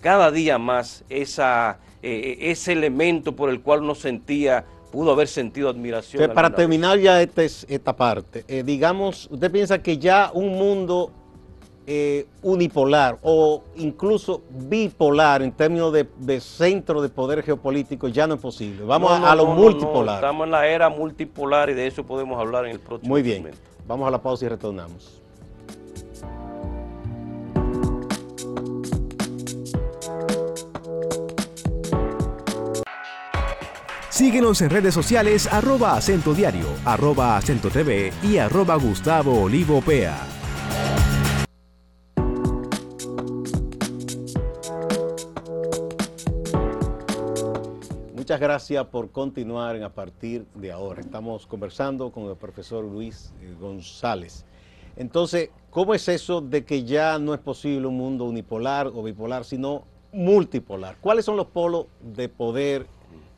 cada 0.01 0.31
día 0.31 0.59
más 0.59 1.05
esa, 1.09 1.79
eh, 2.03 2.37
ese 2.41 2.73
elemento 2.73 3.35
por 3.35 3.51
el 3.51 3.61
cual 3.61 3.83
uno 3.83 3.95
sentía 3.95 4.65
pudo 4.91 5.13
haber 5.13 5.29
sentido 5.29 5.69
admiración. 5.69 6.33
para 6.33 6.55
terminar 6.55 6.99
ya 6.99 7.21
este 7.21 7.45
esta 7.45 7.95
parte, 7.95 8.45
eh, 8.49 8.63
digamos, 8.63 9.29
usted 9.31 9.51
piensa 9.51 9.83
que 9.83 9.99
ya 9.99 10.31
un 10.33 10.57
mundo 10.57 11.13
eh, 11.91 12.27
unipolar 12.43 13.19
o 13.23 13.63
incluso 13.77 14.43
bipolar 14.51 15.41
en 15.41 15.53
términos 15.53 15.91
de, 15.91 16.41
centro 16.43 17.01
de 17.01 17.09
poder 17.09 17.43
geopolítico 17.43 18.09
ya 18.09 18.27
no 18.27 18.35
es 18.35 18.41
posible. 18.43 18.85
Vamos 18.85 19.11
a, 19.11 19.35
lo 19.35 19.47
multipolar. 19.47 20.17
estamos 20.17 20.45
en 20.45 20.51
la 20.51 20.67
era 20.67 20.91
multipolar 20.91 21.71
y 21.71 21.73
de 21.73 21.87
eso 21.87 22.05
podemos 22.05 22.39
hablar 22.39 22.67
en 22.67 22.73
el 22.73 22.81
próximo 22.81 23.09
Muy 23.09 23.23
bien, 23.23 23.51
vamos 23.87 24.07
a 24.07 24.11
la 24.11 24.21
pausa 24.21 24.45
y 24.45 24.49
retornamos. 24.49 25.23
Síguenos 34.11 34.61
en 34.61 34.69
redes 34.69 34.93
sociales 34.93 35.47
arroba 35.51 35.97
acento 35.97 36.35
diario, 36.35 36.67
arroba 36.85 37.39
acento 37.39 37.71
TV 37.71 38.13
y 38.23 38.37
arroba 38.37 38.77
Gustavo 38.77 39.45
Olivo 39.45 39.81
Pea. 39.81 40.38
Muchas 48.39 48.51
gracias 48.51 48.87
por 48.87 49.11
continuar 49.11 49.83
a 49.83 49.89
partir 49.89 50.47
de 50.55 50.71
ahora. 50.71 51.01
Estamos 51.01 51.45
conversando 51.45 52.13
con 52.13 52.31
el 52.31 52.37
profesor 52.37 52.85
Luis 52.85 53.33
eh, 53.43 53.53
González. 53.59 54.45
Entonces, 54.95 55.51
¿cómo 55.71 55.93
es 55.93 56.07
eso 56.07 56.41
de 56.41 56.65
que 56.65 56.85
ya 56.85 57.19
no 57.19 57.35
es 57.35 57.41
posible 57.41 57.89
un 57.89 57.97
mundo 57.97 58.27
unipolar 58.27 58.87
o 58.87 59.03
bipolar, 59.03 59.45
sino 59.45 59.83
multipolar? 60.13 60.99
¿Cuáles 61.01 61.25
son 61.25 61.37
los 61.37 61.49
polos 61.49 61.87
de 62.01 62.29
poder 62.29 62.87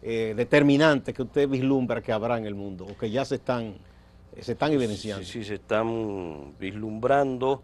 eh, 0.03 0.35
determinantes 0.37 1.15
que 1.15 1.23
usted 1.23 1.49
vislumbra 1.49 2.03
que 2.03 2.13
habrá 2.13 2.37
en 2.37 2.45
el 2.45 2.55
mundo 2.55 2.85
o 2.85 2.95
que 2.95 3.11
ya 3.11 3.25
se 3.25 3.37
están, 3.37 3.77
se 4.39 4.53
están 4.53 4.71
evidenciando? 4.71 5.25
Sí, 5.25 5.33
sí, 5.33 5.45
se 5.45 5.55
están 5.55 6.59
vislumbrando, 6.59 7.63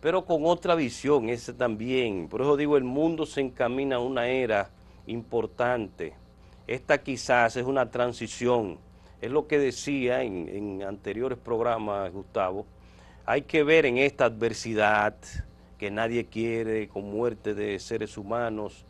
pero 0.00 0.24
con 0.24 0.44
otra 0.44 0.74
visión, 0.74 1.28
ese 1.28 1.52
también. 1.52 2.26
Por 2.26 2.40
eso 2.40 2.56
digo, 2.56 2.76
el 2.76 2.82
mundo 2.82 3.24
se 3.24 3.40
encamina 3.40 3.96
a 3.96 4.00
una 4.00 4.26
era 4.26 4.68
importante 5.06 6.25
esta 6.66 6.98
quizás 6.98 7.56
es 7.56 7.64
una 7.64 7.90
transición, 7.90 8.78
es 9.20 9.30
lo 9.30 9.46
que 9.46 9.58
decía 9.58 10.22
en, 10.22 10.82
anteriores 10.82 11.38
programas, 11.38 12.12
Gustavo, 12.12 12.66
hay 13.24 13.42
que 13.42 13.62
ver 13.62 13.86
en 13.86 13.98
esta 13.98 14.26
adversidad 14.26 15.14
que 15.78 15.90
nadie 15.90 16.26
quiere, 16.26 16.88
con 16.88 17.10
muerte 17.10 17.54
de 17.54 17.78
seres 17.78 18.16
humanos, 18.16 18.84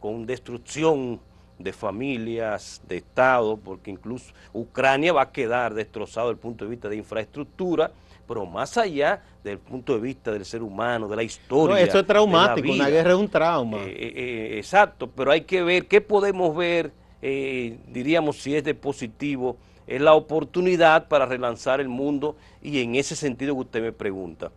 con 0.00 0.26
destrucción 0.26 1.20
de 1.58 1.72
familias, 1.72 2.80
de 2.86 2.98
Estado, 2.98 3.56
porque 3.56 3.90
incluso 3.90 4.32
Ucrania 4.52 5.12
va 5.12 5.22
a 5.22 5.32
quedar 5.32 5.74
destrozado 5.74 6.28
desde 6.28 6.36
el 6.36 6.40
punto 6.40 6.64
de 6.64 6.70
vista 6.70 6.88
de 6.88 6.96
infraestructura, 6.96 7.90
pero 8.26 8.46
más 8.46 8.76
allá 8.76 9.22
del 9.42 9.58
punto 9.58 9.94
de 9.94 10.00
vista 10.00 10.30
del 10.30 10.44
ser 10.44 10.62
humano, 10.62 11.08
de 11.08 11.16
la 11.16 11.22
historia. 11.22 11.76
No, 11.76 11.82
eso 11.82 11.98
es 11.98 12.06
traumático, 12.06 12.72
una 12.72 12.88
guerra 12.88 13.10
es 13.10 13.16
un 13.16 13.28
trauma. 13.28 13.78
Eh, 13.78 13.88
eh, 13.88 14.12
eh, 14.14 14.58
exacto, 14.58 15.10
pero 15.10 15.32
hay 15.32 15.40
que 15.40 15.62
ver 15.62 15.86
qué 15.86 16.00
podemos 16.00 16.54
ver 16.54 16.92
eh, 17.22 17.78
diríamos 17.88 18.36
si 18.36 18.54
es 18.54 18.64
de 18.64 18.74
positivo, 18.74 19.56
es 19.86 20.00
la 20.00 20.14
oportunidad 20.14 21.08
para 21.08 21.26
relanzar 21.26 21.80
el 21.80 21.88
mundo 21.88 22.36
y 22.62 22.80
en 22.80 22.94
ese 22.94 23.16
sentido 23.16 23.54
que 23.54 23.60
usted 23.60 23.82
me 23.82 23.92
pregunta. 23.92 24.50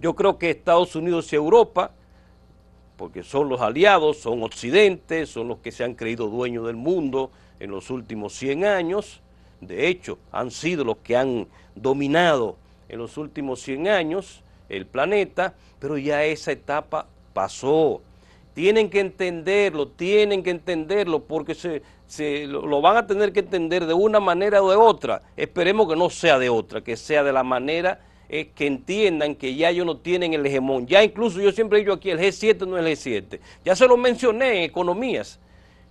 Yo 0.00 0.14
creo 0.14 0.38
que 0.38 0.50
Estados 0.50 0.94
Unidos 0.94 1.32
y 1.32 1.36
Europa, 1.36 1.92
porque 2.96 3.22
son 3.22 3.48
los 3.48 3.60
aliados, 3.60 4.18
son 4.18 4.42
Occidente, 4.42 5.24
son 5.26 5.48
los 5.48 5.58
que 5.58 5.72
se 5.72 5.84
han 5.84 5.94
creído 5.94 6.28
dueños 6.28 6.66
del 6.66 6.76
mundo 6.76 7.30
en 7.60 7.70
los 7.70 7.90
últimos 7.90 8.34
100 8.34 8.64
años, 8.66 9.22
de 9.60 9.88
hecho 9.88 10.18
han 10.32 10.50
sido 10.50 10.84
los 10.84 10.98
que 10.98 11.16
han 11.16 11.46
dominado 11.74 12.56
en 12.88 12.98
los 12.98 13.16
últimos 13.16 13.60
100 13.62 13.88
años 13.88 14.42
el 14.68 14.86
planeta, 14.86 15.54
pero 15.78 15.96
ya 15.96 16.24
esa 16.24 16.52
etapa 16.52 17.06
pasó. 17.32 18.02
Tienen 18.56 18.88
que 18.88 19.00
entenderlo, 19.00 19.88
tienen 19.88 20.42
que 20.42 20.48
entenderlo 20.48 21.24
porque 21.24 21.54
se, 21.54 22.46
lo, 22.46 22.80
van 22.80 22.96
a 22.96 23.06
tener 23.06 23.30
que 23.30 23.40
entender 23.40 23.84
de 23.84 23.92
una 23.92 24.18
manera 24.18 24.62
o 24.62 24.70
de 24.70 24.76
otra. 24.76 25.20
Esperemos 25.36 25.86
que 25.86 25.94
no 25.94 26.08
sea 26.08 26.38
de 26.38 26.48
otra, 26.48 26.80
que 26.80 26.96
sea 26.96 27.22
de 27.22 27.34
la 27.34 27.42
manera 27.42 28.00
eh, 28.30 28.52
que 28.54 28.66
entiendan 28.66 29.34
que 29.34 29.54
ya 29.54 29.68
ellos 29.68 29.84
no 29.84 29.98
tienen 29.98 30.32
el 30.32 30.46
hegemón. 30.46 30.86
Ya 30.86 31.04
incluso 31.04 31.38
yo 31.38 31.52
siempre 31.52 31.80
digo 31.80 31.92
aquí, 31.92 32.08
el 32.08 32.18
G7 32.18 32.66
no 32.66 32.78
es 32.78 33.04
el 33.04 33.26
G7. 33.26 33.40
Ya 33.62 33.76
se 33.76 33.86
lo 33.86 33.98
mencioné 33.98 34.56
en 34.56 34.62
economías. 34.62 35.38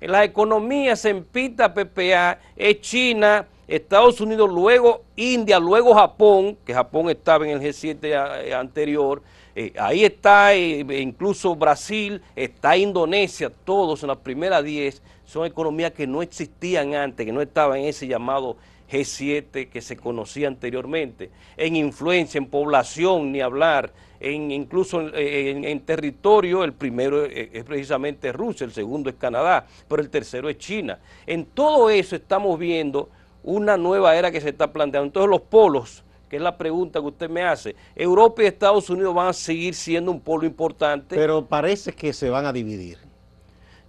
En 0.02 0.12
las 0.12 0.26
economías 0.26 1.06
en 1.06 1.24
PITA, 1.24 1.72
PPA, 1.72 2.40
es 2.56 2.82
China, 2.82 3.46
Estados 3.68 4.20
Unidos, 4.22 4.50
luego 4.50 5.04
India, 5.16 5.60
luego 5.60 5.94
Japón, 5.94 6.58
que 6.66 6.74
Japón 6.74 7.12
estaba 7.12 7.48
en 7.48 7.52
el 7.52 7.62
G7 7.62 8.44
eh, 8.44 8.56
anterior, 8.56 9.22
eh, 9.56 9.74
ahí 9.80 10.04
está 10.04 10.54
eh, 10.54 10.86
incluso 11.00 11.56
Brasil, 11.56 12.22
está 12.36 12.76
Indonesia, 12.76 13.50
todos 13.50 14.04
en 14.04 14.10
las 14.10 14.18
primeras 14.18 14.64
10 14.64 15.02
son 15.24 15.46
economías 15.46 15.94
que 15.94 16.06
no 16.06 16.22
existían 16.22 16.94
antes, 16.94 17.26
que 17.26 17.32
no 17.32 17.42
estaban 17.42 17.80
en 17.80 17.86
ese 17.86 18.06
llamado 18.06 18.58
G7 18.92 19.70
que 19.70 19.82
se 19.82 19.96
conocía 19.96 20.50
anteriormente. 20.50 21.32
En 21.56 21.78
influencia, 21.78 22.38
en 22.38 22.48
población, 22.48 23.32
ni 23.32 23.40
hablar, 23.40 23.94
en, 24.20 24.52
incluso 24.52 25.02
en, 25.14 25.80
territorio, 25.82 26.64
el 26.64 26.74
primero 26.74 27.26
es, 27.26 27.50
es 27.54 27.64
precisamente 27.64 28.32
Rusia, 28.34 28.66
el 28.66 28.74
segundo 28.74 29.10
es 29.10 29.16
Canadá, 29.16 29.66
pero 29.88 30.02
el 30.02 30.10
tercero 30.10 30.50
es 30.50 30.58
China. 30.58 31.00
En 31.26 31.46
todo 31.46 31.90
eso 31.90 32.16
estamos 32.16 32.60
viendo 32.60 33.10
una 33.42 33.78
nueva 33.78 34.16
era 34.16 34.32
que 34.32 34.42
se 34.42 34.50
está 34.50 34.72
planteando. 34.74 35.08
Entonces 35.08 35.30
los 35.30 35.42
polos 35.42 36.04
que 36.36 36.40
es 36.40 36.44
la 36.44 36.58
pregunta 36.58 37.00
que 37.00 37.06
usted 37.06 37.30
me 37.30 37.44
hace. 37.44 37.78
Europa 37.96 38.44
y 38.44 38.48
Estados 38.48 38.90
Unidos 38.90 39.16
van 39.16 39.28
a 39.28 39.34
seguir 39.34 39.74
siendo 39.74 40.12
un 40.12 40.20
polo 40.20 40.46
importante. 40.46 41.16
Pero 41.16 41.46
parece 41.46 41.94
que 41.94 42.12
se 42.12 42.30
van 42.30 42.46
a 42.46 42.52
dividir. 42.52 42.98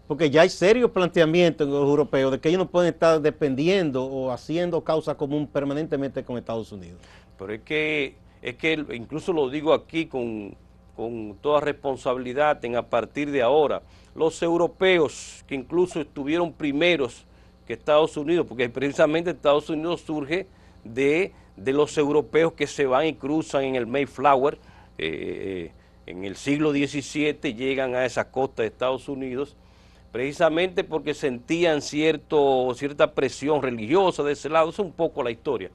Porque 0.07 0.31
ya 0.31 0.43
hay 0.43 0.49
serios 0.49 0.93
planteamientos 0.93 1.67
en 1.67 1.73
los 1.73 1.83
europeos 1.83 2.31
de 2.31 2.39
que 2.39 2.49
ellos 2.49 2.61
no 2.61 2.71
pueden 2.71 2.95
estar 2.95 3.21
dependiendo 3.21 4.05
o 4.05 4.31
haciendo 4.31 4.85
causa 4.85 5.17
común 5.17 5.49
permanentemente 5.49 6.23
con 6.23 6.39
Estados 6.39 6.71
Unidos. 6.71 7.01
Pero 7.37 7.53
es 7.53 7.63
que, 7.63 8.15
es 8.41 8.55
que 8.55 8.75
incluso 8.93 9.33
lo 9.33 9.51
digo 9.51 9.75
aquí 9.75 10.07
con, 10.07 10.55
con 10.95 11.37
toda 11.41 11.61
responsabilidad 11.61 12.65
en 12.65 12.77
a 12.77 12.83
partir 12.83 13.33
de 13.33 13.43
ahora, 13.43 13.83
los 14.15 14.41
europeos 14.41 15.45
que 15.49 15.57
incluso 15.57 16.01
estuvieron 16.01 16.53
primeros 16.53 17.25
que 17.67 17.73
Estados 17.73 18.17
Unidos, 18.17 18.47
porque 18.49 18.69
precisamente 18.69 19.31
Estados 19.31 19.69
Unidos 19.69 20.03
surge 20.03 20.47
de 20.85 21.33
de 21.57 21.73
los 21.73 21.97
europeos 21.97 22.53
que 22.53 22.67
se 22.67 22.87
van 22.87 23.07
y 23.07 23.15
cruzan 23.15 23.65
en 23.65 23.77
el 23.77 23.87
Mayflower 23.87 24.59
eh, 24.99 25.71
eh, 25.71 25.73
en 26.07 26.25
el 26.25 26.37
siglo 26.37 26.71
XVII, 26.71 27.55
llegan 27.55 27.95
a 27.95 28.05
esa 28.05 28.31
costa 28.31 28.63
de 28.63 28.69
Estados 28.69 29.09
Unidos, 29.09 29.57
precisamente 30.13 30.85
porque 30.85 31.15
sentían 31.15 31.83
cierto, 31.83 32.73
cierta 32.77 33.13
presión 33.13 33.61
religiosa 33.61 34.23
de 34.23 34.33
ese 34.33 34.49
lado, 34.49 34.71
es 34.71 34.79
un 34.79 34.93
poco 34.93 35.23
la 35.25 35.33
historia. 35.33 35.71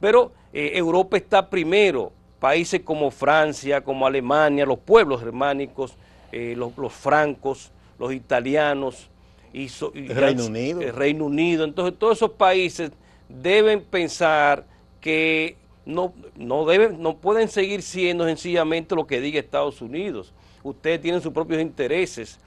Pero 0.00 0.32
eh, 0.52 0.72
Europa 0.74 1.16
está 1.16 1.48
primero, 1.48 2.10
países 2.40 2.80
como 2.80 3.12
Francia, 3.12 3.82
como 3.84 4.06
Alemania, 4.06 4.66
los 4.66 4.78
pueblos 4.78 5.20
germánicos, 5.20 5.94
los, 6.32 6.92
francos, 6.92 7.70
los 7.98 8.12
italianos, 8.12 9.08
y, 9.54 9.68
Reino 10.08 10.46
Unido. 10.46 10.82
El 10.82 10.92
Reino 10.92 11.24
Unido, 11.24 11.64
entonces 11.64 11.98
todos 11.98 12.18
esos 12.18 12.32
países 12.32 12.90
deben 13.28 13.82
pensar 13.82 14.66
que 15.06 15.56
no, 15.84 16.12
no, 16.34 16.66
deben, 16.66 17.00
no 17.00 17.18
pueden 17.18 17.46
seguir 17.46 17.82
siendo 17.82 18.24
sencillamente 18.24 18.96
lo 18.96 19.06
que 19.06 19.20
diga 19.20 19.38
Estados 19.38 19.80
Unidos. 19.80 20.34
Ustedes 20.64 21.00
tienen 21.00 21.20
sus 21.20 21.32
propios 21.32 21.62
intereses, 21.62 22.40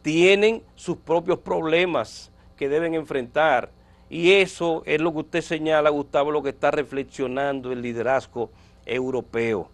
tienen 0.00 0.62
sus 0.76 0.96
propios 0.96 1.38
problemas 1.40 2.32
que 2.56 2.70
deben 2.70 2.94
enfrentar. 2.94 3.68
Y 4.08 4.32
eso 4.32 4.82
es 4.86 4.98
lo 4.98 5.12
que 5.12 5.18
usted 5.18 5.42
señala, 5.42 5.90
Gustavo, 5.90 6.30
lo 6.30 6.42
que 6.42 6.48
está 6.48 6.70
reflexionando 6.70 7.70
el 7.70 7.82
liderazgo 7.82 8.48
europeo. 8.86 9.68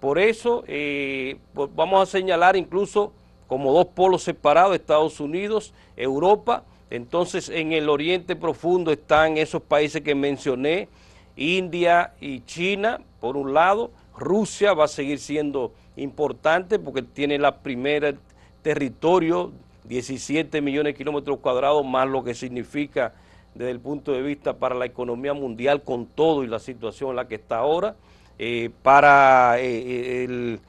Por 0.00 0.18
eso 0.18 0.64
eh, 0.66 1.36
pues 1.52 1.70
vamos 1.76 2.02
a 2.02 2.10
señalar 2.10 2.56
incluso 2.56 3.12
como 3.46 3.72
dos 3.72 3.86
polos 3.86 4.24
separados, 4.24 4.74
Estados 4.74 5.20
Unidos, 5.20 5.72
Europa, 5.96 6.64
Entonces, 6.90 7.50
en 7.50 7.72
el 7.72 7.88
Oriente 7.88 8.34
Profundo 8.34 8.90
están 8.90 9.36
esos 9.36 9.62
países 9.62 10.02
que 10.02 10.16
mencioné, 10.16 10.88
India 11.36 12.14
y 12.20 12.40
China, 12.40 13.00
por 13.20 13.36
un 13.36 13.54
lado, 13.54 13.90
Rusia 14.16 14.74
va 14.74 14.84
a 14.84 14.88
seguir 14.88 15.18
siendo 15.18 15.72
importante 15.96 16.78
porque 16.78 17.02
tiene 17.02 17.38
la 17.38 17.58
primera 17.58 18.14
territorio, 18.62 19.52
17 19.84 20.60
millones 20.62 20.94
de 20.94 20.98
kilómetros 20.98 21.38
cuadrados, 21.38 21.84
más 21.84 22.08
lo 22.08 22.24
que 22.24 22.34
significa 22.34 23.12
desde 23.54 23.70
el 23.70 23.78
punto 23.78 24.12
de 24.12 24.22
vista 24.22 24.54
para 24.54 24.74
la 24.74 24.86
economía 24.86 25.34
mundial 25.34 25.82
con 25.82 26.06
todo 26.06 26.42
y 26.42 26.46
la 26.46 26.58
situación 26.58 27.10
en 27.10 27.16
la 27.16 27.28
que 27.28 27.36
está 27.36 27.58
ahora, 27.58 27.94
eh, 28.38 28.70
para 28.82 29.60
eh, 29.60 30.24
el, 30.24 30.60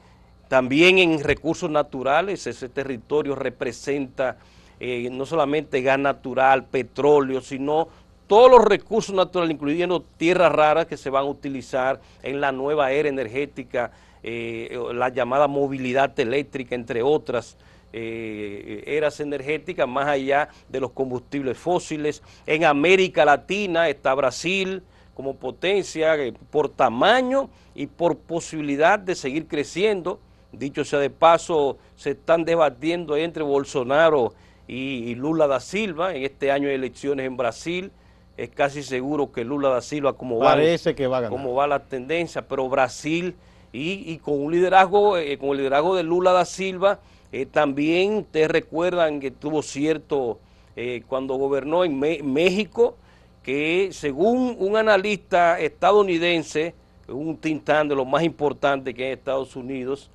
también 0.48 0.98
en 0.98 1.24
recursos 1.24 1.70
naturales, 1.70 2.46
ese 2.46 2.68
territorio 2.68 3.34
representa 3.34 4.36
eh, 4.78 5.08
no 5.10 5.24
solamente 5.26 5.80
gas 5.80 5.98
natural, 5.98 6.66
petróleo, 6.66 7.40
sino 7.40 7.88
todos 8.26 8.50
los 8.50 8.64
recursos 8.64 9.14
naturales, 9.14 9.54
incluyendo 9.54 10.02
tierras 10.16 10.52
raras 10.52 10.86
que 10.86 10.96
se 10.96 11.10
van 11.10 11.24
a 11.24 11.28
utilizar 11.28 12.00
en 12.22 12.40
la 12.40 12.52
nueva 12.52 12.90
era 12.90 13.08
energética, 13.08 13.92
eh, 14.22 14.76
la 14.92 15.08
llamada 15.08 15.46
movilidad 15.46 16.18
eléctrica, 16.18 16.74
entre 16.74 17.02
otras 17.02 17.56
eh, 17.92 18.82
eras 18.86 19.20
energéticas, 19.20 19.88
más 19.88 20.08
allá 20.08 20.48
de 20.68 20.80
los 20.80 20.90
combustibles 20.90 21.56
fósiles. 21.56 22.22
En 22.46 22.64
América 22.64 23.24
Latina 23.24 23.88
está 23.88 24.12
Brasil 24.14 24.82
como 25.14 25.36
potencia 25.36 26.16
eh, 26.16 26.34
por 26.50 26.68
tamaño 26.68 27.48
y 27.74 27.86
por 27.86 28.18
posibilidad 28.18 28.98
de 28.98 29.14
seguir 29.14 29.46
creciendo. 29.46 30.20
Dicho 30.50 30.84
sea 30.84 30.98
de 30.98 31.10
paso, 31.10 31.78
se 31.94 32.10
están 32.10 32.44
debatiendo 32.44 33.16
entre 33.16 33.42
Bolsonaro 33.42 34.34
y, 34.66 35.10
y 35.10 35.14
Lula 35.14 35.46
da 35.46 35.60
Silva 35.60 36.14
en 36.14 36.24
este 36.24 36.50
año 36.50 36.68
de 36.68 36.74
elecciones 36.74 37.26
en 37.26 37.36
Brasil 37.36 37.92
es 38.36 38.50
casi 38.50 38.82
seguro 38.82 39.32
que 39.32 39.44
Lula 39.44 39.68
da 39.70 39.80
Silva, 39.80 40.12
como 40.14 40.38
Parece 40.38 40.94
que 40.94 41.06
va 41.06 41.18
a 41.18 41.20
ganar. 41.22 41.36
como 41.38 41.54
va 41.54 41.66
la 41.66 41.80
tendencia, 41.80 42.42
pero 42.46 42.68
Brasil 42.68 43.34
y, 43.72 44.12
y 44.12 44.18
con 44.18 44.40
un 44.42 44.52
liderazgo, 44.52 45.16
eh, 45.18 45.38
con 45.38 45.50
el 45.50 45.58
liderazgo 45.58 45.96
de 45.96 46.02
Lula 46.02 46.32
da 46.32 46.44
Silva, 46.44 47.00
eh, 47.32 47.46
también 47.46 48.14
ustedes 48.18 48.48
recuerdan 48.50 49.20
que 49.20 49.30
tuvo 49.30 49.62
cierto, 49.62 50.38
eh, 50.76 51.02
cuando 51.08 51.34
gobernó 51.36 51.84
en 51.84 51.98
Me- 51.98 52.22
México, 52.22 52.96
que 53.42 53.88
según 53.92 54.56
un 54.58 54.76
analista 54.76 55.58
estadounidense, 55.60 56.74
un 57.08 57.36
tintán 57.36 57.88
de 57.88 57.94
lo 57.94 58.04
más 58.04 58.22
importante 58.24 58.92
que 58.92 59.04
hay 59.04 59.12
en 59.12 59.18
Estados 59.18 59.54
Unidos, 59.56 60.10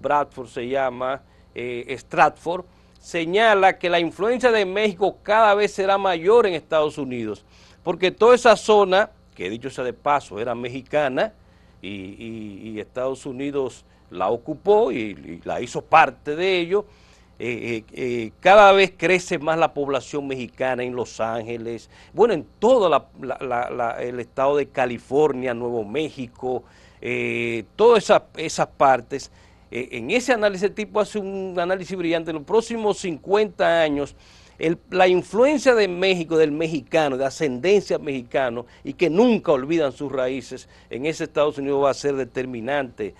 Bradford 0.00 0.48
se 0.48 0.68
llama, 0.68 1.22
Stratford, 1.54 2.64
señala 3.00 3.78
que 3.78 3.88
la 3.90 3.98
influencia 3.98 4.52
de 4.52 4.64
México 4.66 5.16
cada 5.22 5.54
vez 5.54 5.72
será 5.72 5.98
mayor 5.98 6.46
en 6.46 6.54
Estados 6.54 6.98
Unidos, 6.98 7.44
porque 7.82 8.10
toda 8.10 8.34
esa 8.34 8.54
zona, 8.56 9.10
que 9.34 9.48
dicho 9.50 9.70
sea 9.70 9.84
de 9.84 9.94
paso, 9.94 10.38
era 10.38 10.54
mexicana, 10.54 11.32
y, 11.82 12.78
Estados 12.78 13.24
Unidos 13.26 13.84
la 14.10 14.28
ocupó 14.28 14.92
y, 14.92 15.40
la 15.44 15.60
hizo 15.62 15.80
parte 15.82 16.36
de 16.36 16.58
ello, 16.60 16.84
eh, 17.38 17.84
eh, 17.88 17.94
eh, 17.94 18.32
cada 18.40 18.70
vez 18.72 18.92
crece 18.94 19.38
más 19.38 19.58
la 19.58 19.72
población 19.72 20.26
mexicana 20.28 20.82
en 20.82 20.94
Los 20.94 21.20
Ángeles, 21.20 21.88
bueno, 22.12 22.34
en 22.34 22.44
todo 22.58 22.90
la- 22.90 23.06
la- 23.40 23.70
la- 23.70 24.02
el 24.02 24.20
estado 24.20 24.56
de 24.58 24.68
California, 24.68 25.54
Nuevo 25.54 25.84
México, 25.84 26.64
todas 27.76 28.12
esas 28.36 28.66
partes. 28.76 29.30
Eh, 29.70 29.88
en 29.92 30.10
ese 30.10 30.32
análisis, 30.32 30.64
el 30.64 30.74
tipo 30.74 31.00
hace 31.00 31.18
un 31.18 31.58
análisis 31.58 31.96
brillante. 31.96 32.30
En 32.30 32.36
los 32.36 32.44
próximos 32.44 32.98
50 32.98 33.82
años, 33.82 34.16
la 34.90 35.08
influencia 35.08 35.74
de 35.74 35.88
México, 35.88 36.36
del 36.36 36.52
mexicano, 36.52 37.16
de 37.16 37.24
ascendencia 37.24 37.98
mexicano, 37.98 38.66
y 38.84 38.92
que 38.92 39.08
nunca 39.08 39.52
olvidan 39.52 39.92
sus 39.92 40.12
raíces, 40.12 40.68
en 40.90 41.06
ese 41.06 41.24
Estados 41.24 41.58
Unidos 41.58 41.84
va 41.84 41.90
a 41.90 41.94
ser 41.94 42.14
determinante 42.16 43.14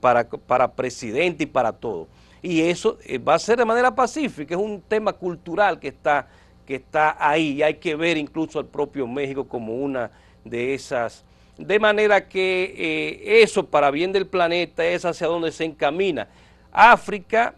para, 0.00 0.28
para 0.28 0.72
presidente 0.72 1.44
y 1.44 1.46
para 1.46 1.72
todo. 1.72 2.08
Y 2.42 2.62
eso 2.62 2.98
eh, 3.04 3.18
va 3.18 3.34
a 3.34 3.38
ser 3.38 3.58
de 3.58 3.64
manera 3.64 3.94
pacífica, 3.94 4.54
es 4.54 4.60
un 4.60 4.80
tema 4.80 5.12
cultural 5.12 5.78
que 5.78 5.88
está, 5.88 6.28
que 6.66 6.76
está 6.76 7.16
ahí, 7.18 7.52
y 7.52 7.62
hay 7.62 7.74
que 7.74 7.94
ver 7.94 8.16
incluso 8.16 8.58
al 8.58 8.66
propio 8.66 9.06
México 9.06 9.46
como 9.46 9.74
una 9.74 10.10
de 10.44 10.74
esas 10.74 11.24
de 11.66 11.78
manera 11.78 12.28
que 12.28 12.74
eh, 12.76 13.42
eso 13.42 13.66
para 13.66 13.90
bien 13.90 14.12
del 14.12 14.26
planeta 14.26 14.84
es 14.84 15.04
hacia 15.04 15.26
donde 15.26 15.52
se 15.52 15.64
encamina. 15.64 16.28
África 16.72 17.54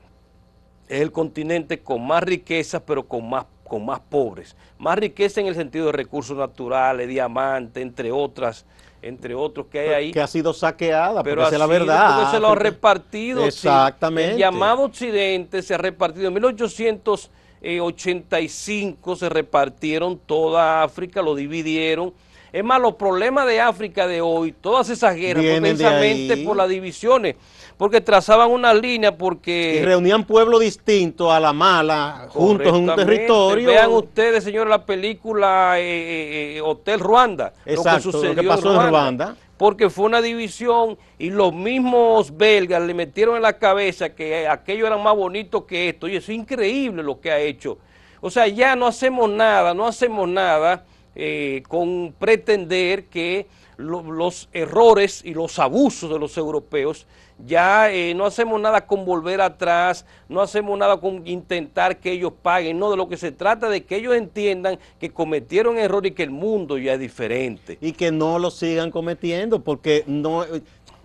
es 0.88 1.00
el 1.00 1.12
continente 1.12 1.80
con 1.80 2.06
más 2.06 2.22
riquezas, 2.22 2.82
pero 2.86 3.04
con 3.04 3.28
más, 3.28 3.46
con 3.64 3.84
más 3.86 4.00
pobres. 4.00 4.56
Más 4.78 4.98
riqueza 4.98 5.40
en 5.40 5.46
el 5.46 5.54
sentido 5.54 5.86
de 5.86 5.92
recursos 5.92 6.36
naturales, 6.36 7.08
diamantes, 7.08 7.82
entre 7.82 8.12
otras, 8.12 8.66
entre 9.00 9.34
otros 9.34 9.66
que 9.66 9.80
hay 9.80 9.88
ahí. 9.90 10.12
Que 10.12 10.20
ha 10.20 10.26
sido 10.26 10.52
saqueada, 10.52 11.22
Pero 11.22 11.42
esa 11.42 11.52
es 11.54 11.58
la 11.58 11.66
verdad. 11.66 12.16
porque 12.16 12.30
se 12.32 12.40
lo 12.40 12.48
ha 12.48 12.54
repartido. 12.54 13.40
sí. 13.42 13.48
Exactamente. 13.48 14.32
El 14.32 14.38
llamado 14.38 14.82
Occidente 14.82 15.62
se 15.62 15.74
ha 15.74 15.78
repartido. 15.78 16.28
En 16.28 16.34
1885 16.34 19.16
se 19.16 19.28
repartieron 19.28 20.18
toda 20.18 20.82
África, 20.82 21.22
lo 21.22 21.34
dividieron. 21.34 22.12
Es 22.52 22.62
más, 22.62 22.78
los 22.82 22.96
problemas 22.96 23.46
de 23.46 23.62
África 23.62 24.06
de 24.06 24.20
hoy, 24.20 24.52
todas 24.52 24.90
esas 24.90 25.16
guerras, 25.16 25.42
fue 25.42 25.60
precisamente 25.60 26.36
por 26.44 26.54
las 26.54 26.68
divisiones, 26.68 27.36
porque 27.78 28.02
trazaban 28.02 28.50
una 28.50 28.74
línea, 28.74 29.16
porque... 29.16 29.78
Y 29.80 29.84
reunían 29.84 30.24
pueblos 30.24 30.60
distintos 30.60 31.32
a 31.32 31.40
la 31.40 31.54
mala, 31.54 32.26
juntos 32.28 32.66
en 32.66 32.74
un 32.74 32.94
territorio. 32.94 33.68
Vean 33.68 33.90
ustedes, 33.90 34.44
señores, 34.44 34.68
la 34.68 34.84
película 34.84 35.78
eh, 35.78 35.82
eh, 35.82 36.56
eh, 36.56 36.60
Hotel 36.60 37.00
Ruanda. 37.00 37.54
Exacto, 37.64 37.90
lo 37.90 37.96
que 37.96 38.18
sucedió 38.18 38.48
pasó 38.48 38.82
en 38.82 38.90
Ruanda. 38.90 39.34
Porque 39.56 39.88
fue 39.88 40.04
una 40.04 40.20
división 40.20 40.98
y 41.18 41.30
los 41.30 41.54
mismos 41.54 42.36
belgas 42.36 42.82
le 42.82 42.92
metieron 42.92 43.36
en 43.36 43.42
la 43.42 43.58
cabeza 43.58 44.10
que 44.10 44.46
aquello 44.46 44.86
era 44.86 44.98
más 44.98 45.16
bonito 45.16 45.64
que 45.64 45.88
esto. 45.88 46.06
Y 46.06 46.16
eso 46.16 46.32
es 46.32 46.38
increíble 46.38 47.02
lo 47.02 47.18
que 47.18 47.30
ha 47.30 47.38
hecho. 47.38 47.78
O 48.20 48.28
sea, 48.28 48.46
ya 48.46 48.76
no 48.76 48.86
hacemos 48.86 49.30
nada, 49.30 49.72
no 49.72 49.86
hacemos 49.86 50.28
nada 50.28 50.84
eh, 51.14 51.62
con 51.68 52.14
pretender 52.18 53.04
que 53.06 53.46
lo- 53.76 54.02
los 54.02 54.48
errores 54.52 55.22
y 55.24 55.34
los 55.34 55.58
abusos 55.58 56.10
de 56.10 56.18
los 56.18 56.36
europeos 56.36 57.06
ya 57.44 57.90
eh, 57.90 58.14
no 58.14 58.24
hacemos 58.26 58.60
nada 58.60 58.86
con 58.86 59.04
volver 59.04 59.40
atrás, 59.40 60.06
no 60.28 60.40
hacemos 60.40 60.78
nada 60.78 60.98
con 60.98 61.26
intentar 61.26 61.96
que 61.98 62.12
ellos 62.12 62.32
paguen, 62.40 62.78
no, 62.78 62.90
de 62.90 62.96
lo 62.96 63.08
que 63.08 63.16
se 63.16 63.32
trata 63.32 63.68
de 63.68 63.84
que 63.84 63.96
ellos 63.96 64.14
entiendan 64.14 64.78
que 65.00 65.10
cometieron 65.10 65.76
error 65.76 66.06
y 66.06 66.12
que 66.12 66.22
el 66.22 66.30
mundo 66.30 66.78
ya 66.78 66.92
es 66.92 67.00
diferente. 67.00 67.78
Y 67.80 67.92
que 67.92 68.12
no 68.12 68.38
lo 68.38 68.50
sigan 68.50 68.90
cometiendo, 68.92 69.60
porque 69.64 70.04
no 70.06 70.44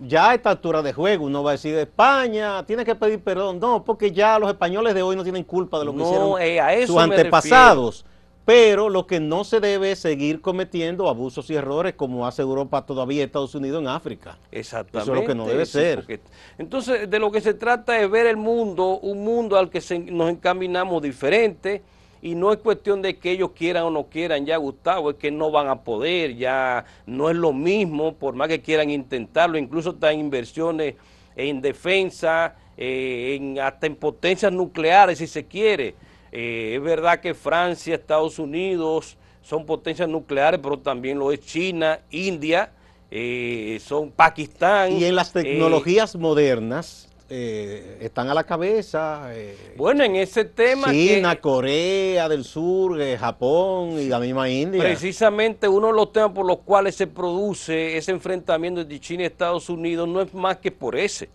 ya 0.00 0.30
a 0.30 0.34
esta 0.34 0.50
altura 0.50 0.80
de 0.80 0.92
juego 0.92 1.24
uno 1.24 1.42
va 1.42 1.50
a 1.50 1.52
decir 1.54 1.74
España 1.74 2.64
tiene 2.64 2.84
que 2.84 2.94
pedir 2.94 3.18
perdón, 3.18 3.58
no, 3.58 3.82
porque 3.82 4.12
ya 4.12 4.38
los 4.38 4.48
españoles 4.48 4.94
de 4.94 5.02
hoy 5.02 5.16
no 5.16 5.24
tienen 5.24 5.42
culpa 5.42 5.80
de 5.80 5.86
lo 5.86 5.92
que 5.92 5.98
No, 5.98 6.04
hicieron 6.04 6.42
eh, 6.42 6.60
a 6.60 6.72
eso 6.72 6.92
sus 6.92 7.02
antepasados. 7.02 8.04
Pero 8.48 8.88
lo 8.88 9.06
que 9.06 9.20
no 9.20 9.44
se 9.44 9.60
debe 9.60 9.92
es 9.92 9.98
seguir 9.98 10.40
cometiendo 10.40 11.10
abusos 11.10 11.50
y 11.50 11.54
errores 11.54 11.92
como 11.92 12.26
hace 12.26 12.40
Europa 12.40 12.86
todavía 12.86 13.22
Estados 13.22 13.54
Unidos 13.54 13.82
en 13.82 13.88
África. 13.88 14.38
Exactamente. 14.50 15.02
Eso 15.02 15.14
es 15.14 15.20
lo 15.20 15.26
que 15.26 15.34
no 15.34 15.44
debe 15.46 15.66
sí, 15.66 15.72
ser. 15.72 15.96
porque- 15.96 16.20
entonces, 16.56 17.10
de 17.10 17.18
lo 17.18 17.30
que 17.30 17.42
se 17.42 17.52
trata 17.52 18.00
es 18.00 18.10
ver 18.10 18.24
el 18.26 18.38
mundo, 18.38 19.00
un 19.00 19.22
mundo 19.22 19.58
al 19.58 19.68
que 19.68 19.82
se- 19.82 19.98
nos 19.98 20.30
encaminamos 20.30 21.02
diferente, 21.02 21.82
y 22.22 22.34
no 22.34 22.50
es 22.50 22.56
cuestión 22.60 23.02
de 23.02 23.18
que 23.18 23.32
ellos 23.32 23.50
quieran 23.54 23.84
o 23.84 23.90
no 23.90 24.04
quieran 24.04 24.46
ya, 24.46 24.56
Gustavo, 24.56 25.10
es 25.10 25.16
que 25.16 25.30
no 25.30 25.50
van 25.50 25.68
a 25.68 25.82
poder, 25.82 26.34
ya 26.34 26.86
no 27.04 27.28
es 27.28 27.36
lo 27.36 27.52
mismo, 27.52 28.14
por 28.14 28.34
más 28.34 28.48
que 28.48 28.62
quieran 28.62 28.88
intentarlo, 28.88 29.58
incluso 29.58 29.90
están 29.90 30.18
inversiones 30.18 30.94
en 31.36 31.60
defensa, 31.60 32.56
eh, 32.78 33.36
en, 33.38 33.60
hasta 33.60 33.86
en 33.86 33.94
potencias 33.94 34.50
nucleares, 34.50 35.18
si 35.18 35.26
se 35.26 35.44
quiere. 35.44 35.96
Eh, 36.32 36.74
es 36.76 36.82
verdad 36.82 37.20
que 37.20 37.34
Francia, 37.34 37.94
Estados 37.94 38.38
Unidos 38.38 39.16
son 39.42 39.64
potencias 39.64 40.08
nucleares, 40.08 40.60
pero 40.62 40.78
también 40.78 41.18
lo 41.18 41.32
es 41.32 41.40
China, 41.40 42.00
India, 42.10 42.70
eh, 43.10 43.80
son 43.82 44.10
Pakistán. 44.10 44.92
Y 44.92 45.04
en 45.04 45.16
las 45.16 45.34
eh, 45.34 45.42
tecnologías 45.42 46.16
modernas 46.16 47.06
están 47.30 48.30
a 48.30 48.34
la 48.34 48.44
cabeza 48.44 49.30
bueno, 49.76 50.02
en 50.02 50.16
ese 50.16 50.46
tema 50.46 50.90
China, 50.90 51.34
que 51.34 51.40
Corea 51.42 52.26
del 52.26 52.42
Sur, 52.42 52.98
Japón 53.18 54.00
y 54.00 54.06
la 54.06 54.18
misma 54.18 54.48
India. 54.48 54.82
precisamente 54.82 55.68
uno 55.68 55.88
de 55.88 55.92
los 55.92 56.10
temas 56.10 56.30
por 56.30 56.46
los 56.46 56.60
cuales 56.60 56.94
se 56.94 57.06
produce 57.06 57.98
ese 57.98 58.12
enfrentamiento 58.12 58.80
entre 58.80 58.98
China 58.98 59.24
y 59.24 59.26
Estados 59.26 59.68
Unidos 59.68 60.08
no 60.08 60.22
es 60.22 60.32
más 60.32 60.56
que 60.56 60.72
por 60.72 60.96
ese. 60.96 61.28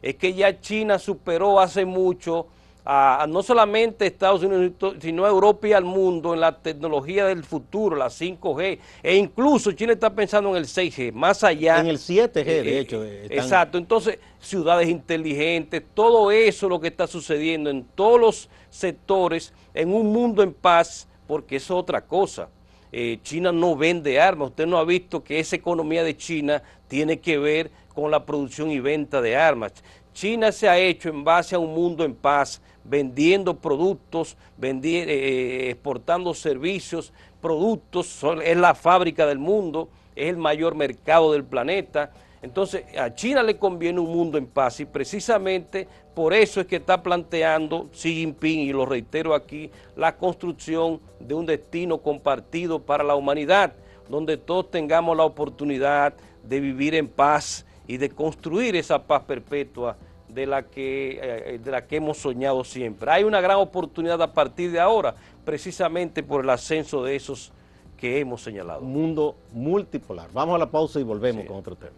Es 0.00 0.14
que 0.14 0.32
ya 0.32 0.58
China 0.62 0.98
superó 0.98 1.60
hace 1.60 1.84
mucho 1.84 2.46
a, 2.84 3.22
a 3.22 3.26
no 3.26 3.42
solamente 3.42 4.06
Estados 4.06 4.42
Unidos, 4.42 4.72
sino 5.00 5.24
a 5.24 5.28
Europa 5.28 5.68
y 5.68 5.72
al 5.72 5.84
mundo 5.84 6.34
en 6.34 6.40
la 6.40 6.58
tecnología 6.60 7.24
del 7.26 7.42
futuro, 7.44 7.96
la 7.96 8.10
5G. 8.10 8.78
E 9.02 9.16
incluso 9.16 9.72
China 9.72 9.92
está 9.94 10.14
pensando 10.14 10.50
en 10.50 10.56
el 10.56 10.66
6G, 10.66 11.12
más 11.12 11.42
allá. 11.44 11.80
En 11.80 11.86
el 11.86 11.98
7G, 11.98 12.44
de 12.44 12.76
Eh, 12.76 12.78
hecho. 12.80 13.02
eh, 13.04 13.22
están- 13.24 13.38
Exacto, 13.38 13.78
entonces 13.78 14.18
ciudades 14.38 14.88
inteligentes, 14.88 15.82
todo 15.94 16.30
eso 16.30 16.68
lo 16.68 16.78
que 16.80 16.88
está 16.88 17.06
sucediendo 17.06 17.70
en 17.70 17.84
todos 17.94 18.20
los 18.20 18.48
sectores, 18.68 19.52
en 19.72 19.92
un 19.94 20.12
mundo 20.12 20.42
en 20.42 20.52
paz, 20.52 21.08
porque 21.26 21.56
es 21.56 21.70
otra 21.70 22.02
cosa. 22.02 22.48
Eh, 22.92 23.18
China 23.22 23.50
no 23.50 23.74
vende 23.74 24.20
armas, 24.20 24.50
usted 24.50 24.66
no 24.66 24.78
ha 24.78 24.84
visto 24.84 25.24
que 25.24 25.40
esa 25.40 25.56
economía 25.56 26.04
de 26.04 26.16
China 26.16 26.62
tiene 26.86 27.18
que 27.18 27.38
ver 27.38 27.70
con 27.94 28.10
la 28.10 28.24
producción 28.24 28.70
y 28.70 28.78
venta 28.78 29.20
de 29.20 29.34
armas. 29.36 29.72
China 30.12 30.52
se 30.52 30.68
ha 30.68 30.78
hecho 30.78 31.08
en 31.08 31.24
base 31.24 31.56
a 31.56 31.58
un 31.58 31.74
mundo 31.74 32.04
en 32.04 32.14
paz, 32.14 32.60
vendiendo 32.84 33.56
productos, 33.56 34.36
eh, 34.60 35.68
exportando 35.70 36.34
servicios, 36.34 37.12
productos, 37.40 38.22
es 38.44 38.56
la 38.56 38.74
fábrica 38.74 39.26
del 39.26 39.38
mundo, 39.38 39.88
es 40.14 40.28
el 40.28 40.36
mayor 40.36 40.74
mercado 40.74 41.32
del 41.32 41.44
planeta. 41.44 42.12
Entonces, 42.42 42.84
a 42.98 43.14
China 43.14 43.42
le 43.42 43.56
conviene 43.56 44.00
un 44.00 44.12
mundo 44.12 44.36
en 44.36 44.46
paz 44.46 44.78
y 44.80 44.84
precisamente 44.84 45.88
por 46.14 46.34
eso 46.34 46.60
es 46.60 46.66
que 46.66 46.76
está 46.76 47.02
planteando 47.02 47.88
Xi 47.90 48.16
Jinping, 48.16 48.60
y 48.60 48.72
lo 48.72 48.84
reitero 48.84 49.34
aquí, 49.34 49.70
la 49.96 50.16
construcción 50.16 51.00
de 51.18 51.34
un 51.34 51.46
destino 51.46 51.98
compartido 51.98 52.80
para 52.80 53.02
la 53.02 53.16
humanidad, 53.16 53.72
donde 54.10 54.36
todos 54.36 54.70
tengamos 54.70 55.16
la 55.16 55.24
oportunidad 55.24 56.14
de 56.42 56.60
vivir 56.60 56.94
en 56.94 57.08
paz 57.08 57.64
y 57.86 57.96
de 57.96 58.10
construir 58.10 58.76
esa 58.76 59.02
paz 59.02 59.22
perpetua 59.22 59.96
de 60.34 60.46
la 60.46 60.64
que, 60.64 61.20
eh, 61.22 61.60
de 61.62 61.70
la 61.70 61.86
que 61.86 61.96
hemos 61.96 62.18
soñado 62.18 62.64
siempre. 62.64 63.10
Hay 63.10 63.24
una 63.24 63.40
gran 63.40 63.56
oportunidad 63.58 64.20
a 64.20 64.32
partir 64.32 64.72
de 64.72 64.80
ahora, 64.80 65.14
precisamente 65.44 66.22
por 66.22 66.44
el 66.44 66.50
ascenso 66.50 67.02
de 67.04 67.16
esos 67.16 67.52
que 67.96 68.20
hemos 68.20 68.42
señalado. 68.42 68.80
Un 68.80 68.92
mundo 68.92 69.36
multipolar. 69.52 70.28
Vamos 70.32 70.56
a 70.56 70.58
la 70.58 70.70
pausa 70.70 71.00
y 71.00 71.04
volvemos 71.04 71.46
con 71.46 71.56
otro 71.56 71.76
tema. 71.76 71.92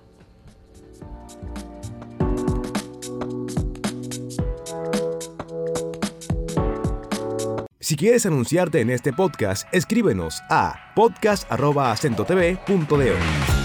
Si 7.80 7.94
quieres 7.94 8.26
anunciarte 8.26 8.80
en 8.80 8.90
este 8.90 9.12
podcast, 9.12 9.72
escríbenos 9.72 10.42
a 10.50 10.92
podcast.acentotv.de. 10.96 13.55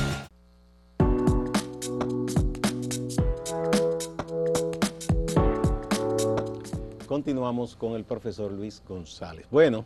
Continuamos 7.12 7.76
con 7.76 7.96
el 7.96 8.06
profesor 8.06 8.54
Luis 8.54 8.82
González. 8.88 9.46
Bueno, 9.52 9.84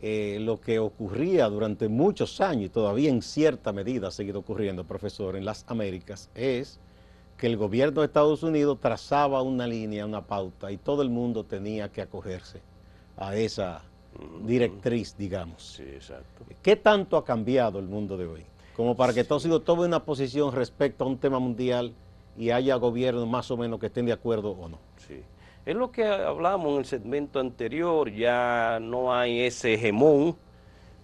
eh, 0.00 0.38
lo 0.40 0.58
que 0.58 0.78
ocurría 0.78 1.50
durante 1.50 1.86
muchos 1.86 2.40
años 2.40 2.64
y 2.64 2.68
todavía 2.70 3.10
en 3.10 3.20
cierta 3.20 3.74
medida 3.74 4.08
ha 4.08 4.10
seguido 4.10 4.38
ocurriendo, 4.38 4.82
profesor, 4.82 5.36
en 5.36 5.44
las 5.44 5.66
Américas, 5.68 6.30
es 6.34 6.80
que 7.36 7.46
el 7.46 7.58
gobierno 7.58 8.00
de 8.00 8.06
Estados 8.06 8.42
Unidos 8.42 8.78
trazaba 8.80 9.42
una 9.42 9.66
línea, 9.66 10.06
una 10.06 10.26
pauta 10.26 10.72
y 10.72 10.78
todo 10.78 11.02
el 11.02 11.10
mundo 11.10 11.44
tenía 11.44 11.92
que 11.92 12.00
acogerse 12.00 12.62
a 13.18 13.36
esa 13.36 13.82
directriz, 14.42 15.14
digamos. 15.18 15.62
Sí, 15.62 15.82
exacto. 15.82 16.46
¿Qué 16.62 16.76
tanto 16.76 17.18
ha 17.18 17.24
cambiado 17.26 17.78
el 17.80 17.86
mundo 17.86 18.16
de 18.16 18.28
hoy? 18.28 18.46
Como 18.74 18.96
para 18.96 19.12
que 19.12 19.20
Estados 19.20 19.44
Unidos 19.44 19.62
tome 19.62 19.84
una 19.84 20.02
posición 20.02 20.54
respecto 20.54 21.04
a 21.04 21.06
un 21.06 21.18
tema 21.18 21.38
mundial 21.38 21.92
y 22.34 22.48
haya 22.48 22.76
gobiernos 22.76 23.28
más 23.28 23.50
o 23.50 23.58
menos 23.58 23.78
que 23.78 23.88
estén 23.88 24.06
de 24.06 24.12
acuerdo 24.12 24.52
o 24.52 24.70
no. 24.70 24.78
Sí. 25.06 25.22
Es 25.66 25.74
lo 25.74 25.90
que 25.90 26.06
hablamos 26.06 26.72
en 26.72 26.78
el 26.78 26.84
segmento 26.86 27.40
anterior, 27.40 28.10
ya 28.10 28.78
no 28.80 29.12
hay 29.12 29.40
ese 29.40 29.74
hegemón, 29.74 30.36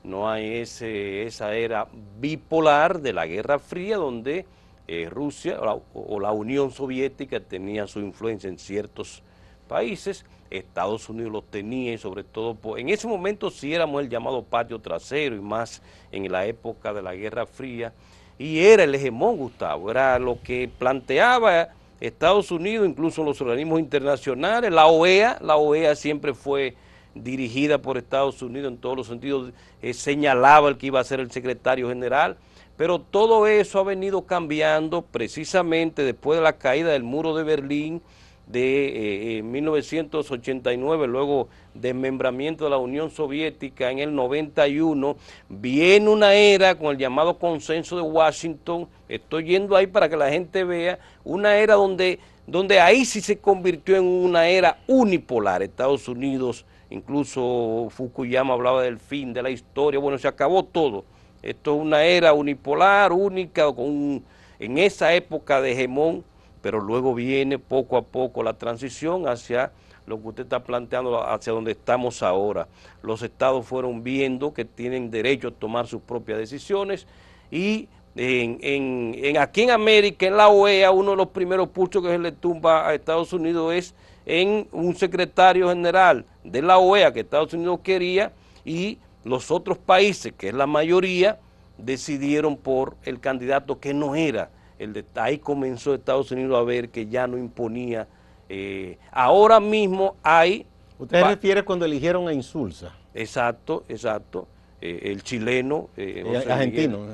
no 0.04 0.30
hay 0.30 0.58
ese, 0.58 1.24
esa 1.24 1.54
era 1.54 1.88
bipolar 2.20 3.00
de 3.00 3.12
la 3.12 3.26
Guerra 3.26 3.58
Fría 3.58 3.96
donde 3.96 4.46
eh, 4.86 5.08
Rusia 5.10 5.58
o 5.60 6.20
la 6.20 6.32
Unión 6.32 6.70
Soviética 6.70 7.40
tenía 7.40 7.88
su 7.88 7.98
influencia 7.98 8.48
en 8.48 8.56
ciertos 8.56 9.22
países 9.66 10.24
Estados 10.58 11.08
Unidos 11.08 11.32
los 11.32 11.44
tenía 11.50 11.94
y 11.94 11.98
sobre 11.98 12.24
todo, 12.24 12.56
en 12.76 12.88
ese 12.88 13.08
momento 13.08 13.50
sí 13.50 13.74
éramos 13.74 14.02
el 14.02 14.08
llamado 14.08 14.42
patio 14.42 14.78
trasero 14.78 15.34
y 15.34 15.40
más 15.40 15.82
en 16.10 16.30
la 16.30 16.46
época 16.46 16.92
de 16.92 17.02
la 17.02 17.14
Guerra 17.14 17.46
Fría, 17.46 17.92
y 18.38 18.60
era 18.60 18.84
el 18.84 18.94
hegemón, 18.94 19.36
Gustavo, 19.36 19.90
era 19.90 20.18
lo 20.18 20.40
que 20.42 20.70
planteaba 20.78 21.70
Estados 22.02 22.50
Unidos, 22.50 22.88
incluso 22.88 23.22
los 23.22 23.40
organismos 23.40 23.78
internacionales, 23.78 24.72
la 24.72 24.86
OEA, 24.86 25.38
la 25.40 25.56
OEA 25.56 25.94
siempre 25.94 26.34
fue 26.34 26.74
dirigida 27.14 27.78
por 27.78 27.96
Estados 27.96 28.42
Unidos 28.42 28.72
en 28.72 28.78
todos 28.78 28.96
los 28.96 29.06
sentidos, 29.06 29.52
eh, 29.80 29.94
señalaba 29.94 30.68
el 30.68 30.78
que 30.78 30.88
iba 30.88 30.98
a 30.98 31.04
ser 31.04 31.20
el 31.20 31.30
secretario 31.30 31.88
general, 31.88 32.36
pero 32.76 32.98
todo 32.98 33.46
eso 33.46 33.78
ha 33.78 33.84
venido 33.84 34.22
cambiando 34.22 35.02
precisamente 35.02 36.02
después 36.02 36.38
de 36.40 36.42
la 36.42 36.54
caída 36.54 36.90
del 36.90 37.04
muro 37.04 37.36
de 37.36 37.44
Berlín, 37.44 38.02
de 38.46 39.40
1989, 39.44 41.04
eh, 41.04 41.08
luego 41.08 41.48
desmembramiento 41.74 42.64
de 42.64 42.70
la 42.70 42.78
Unión 42.78 43.10
Soviética 43.10 43.90
en 43.90 43.98
el 43.98 44.14
91, 44.14 45.16
viene 45.48 46.08
una 46.08 46.34
era 46.34 46.74
con 46.74 46.88
el 46.88 46.98
llamado 46.98 47.38
consenso 47.38 47.96
de 47.96 48.02
Washington, 48.02 48.88
estoy 49.08 49.44
yendo 49.44 49.76
ahí 49.76 49.86
para 49.86 50.08
que 50.08 50.16
la 50.16 50.30
gente 50.30 50.64
vea, 50.64 50.98
una 51.24 51.56
era 51.56 51.74
donde, 51.74 52.18
donde 52.46 52.80
ahí 52.80 53.04
sí 53.04 53.20
se 53.20 53.38
convirtió 53.38 53.96
en 53.96 54.04
una 54.04 54.48
era 54.48 54.78
unipolar, 54.86 55.62
Estados 55.62 56.08
Unidos, 56.08 56.66
incluso 56.90 57.88
Fukuyama 57.90 58.54
hablaba 58.54 58.82
del 58.82 58.98
fin 58.98 59.32
de 59.32 59.42
la 59.42 59.50
historia, 59.50 60.00
bueno, 60.00 60.18
se 60.18 60.28
acabó 60.28 60.64
todo, 60.64 61.04
esto 61.42 61.74
es 61.74 61.80
una 61.80 62.04
era 62.04 62.32
unipolar, 62.32 63.12
única, 63.12 63.72
con 63.72 64.22
en 64.58 64.78
esa 64.78 65.12
época 65.12 65.60
de 65.60 65.72
hegemón 65.72 66.24
pero 66.62 66.80
luego 66.80 67.14
viene 67.14 67.58
poco 67.58 67.96
a 67.96 68.02
poco 68.02 68.42
la 68.42 68.54
transición 68.54 69.28
hacia 69.28 69.72
lo 70.06 70.20
que 70.20 70.28
usted 70.28 70.42
está 70.44 70.62
planteando, 70.64 71.22
hacia 71.22 71.52
donde 71.52 71.72
estamos 71.72 72.22
ahora. 72.22 72.68
Los 73.02 73.22
estados 73.22 73.66
fueron 73.66 74.02
viendo 74.02 74.54
que 74.54 74.64
tienen 74.64 75.10
derecho 75.10 75.48
a 75.48 75.50
tomar 75.50 75.86
sus 75.86 76.00
propias 76.00 76.38
decisiones 76.38 77.06
y 77.50 77.88
en, 78.14 79.36
aquí 79.38 79.62
en 79.62 79.70
América, 79.70 80.26
en 80.26 80.36
la 80.36 80.48
OEA, 80.48 80.90
uno 80.90 81.12
de 81.12 81.16
los 81.16 81.28
primeros 81.28 81.68
puchos 81.68 82.02
que 82.02 82.10
se 82.10 82.18
le 82.18 82.32
tumba 82.32 82.86
a 82.86 82.94
Estados 82.94 83.32
Unidos 83.32 83.74
es 83.74 83.94
en 84.24 84.68
un 84.70 84.94
secretario 84.94 85.68
general 85.68 86.24
de 86.44 86.62
la 86.62 86.78
OEA 86.78 87.12
que 87.12 87.20
Estados 87.20 87.54
Unidos 87.54 87.80
quería 87.82 88.32
y 88.64 88.98
los 89.24 89.50
otros 89.50 89.78
países, 89.78 90.32
que 90.36 90.48
es 90.48 90.54
la 90.54 90.66
mayoría, 90.66 91.38
decidieron 91.78 92.56
por 92.56 92.96
el 93.04 93.18
candidato 93.18 93.80
que 93.80 93.94
no 93.94 94.14
era 94.14 94.50
el 94.82 95.04
ahí 95.14 95.38
comenzó 95.38 95.94
Estados 95.94 96.30
Unidos 96.30 96.58
a 96.58 96.62
ver 96.62 96.88
que 96.88 97.06
ya 97.06 97.26
no 97.26 97.38
imponía. 97.38 98.06
Eh, 98.48 98.98
ahora 99.10 99.60
mismo 99.60 100.16
hay... 100.22 100.66
¿Usted 100.98 101.24
refiere 101.24 101.62
cuando 101.64 101.84
eligieron 101.84 102.28
a 102.28 102.32
Insulza? 102.32 102.94
Exacto, 103.14 103.84
exacto. 103.88 104.46
Eh, 104.80 105.00
el 105.04 105.22
chileno... 105.22 105.88
Eh, 105.96 106.24
argentino. 106.48 107.06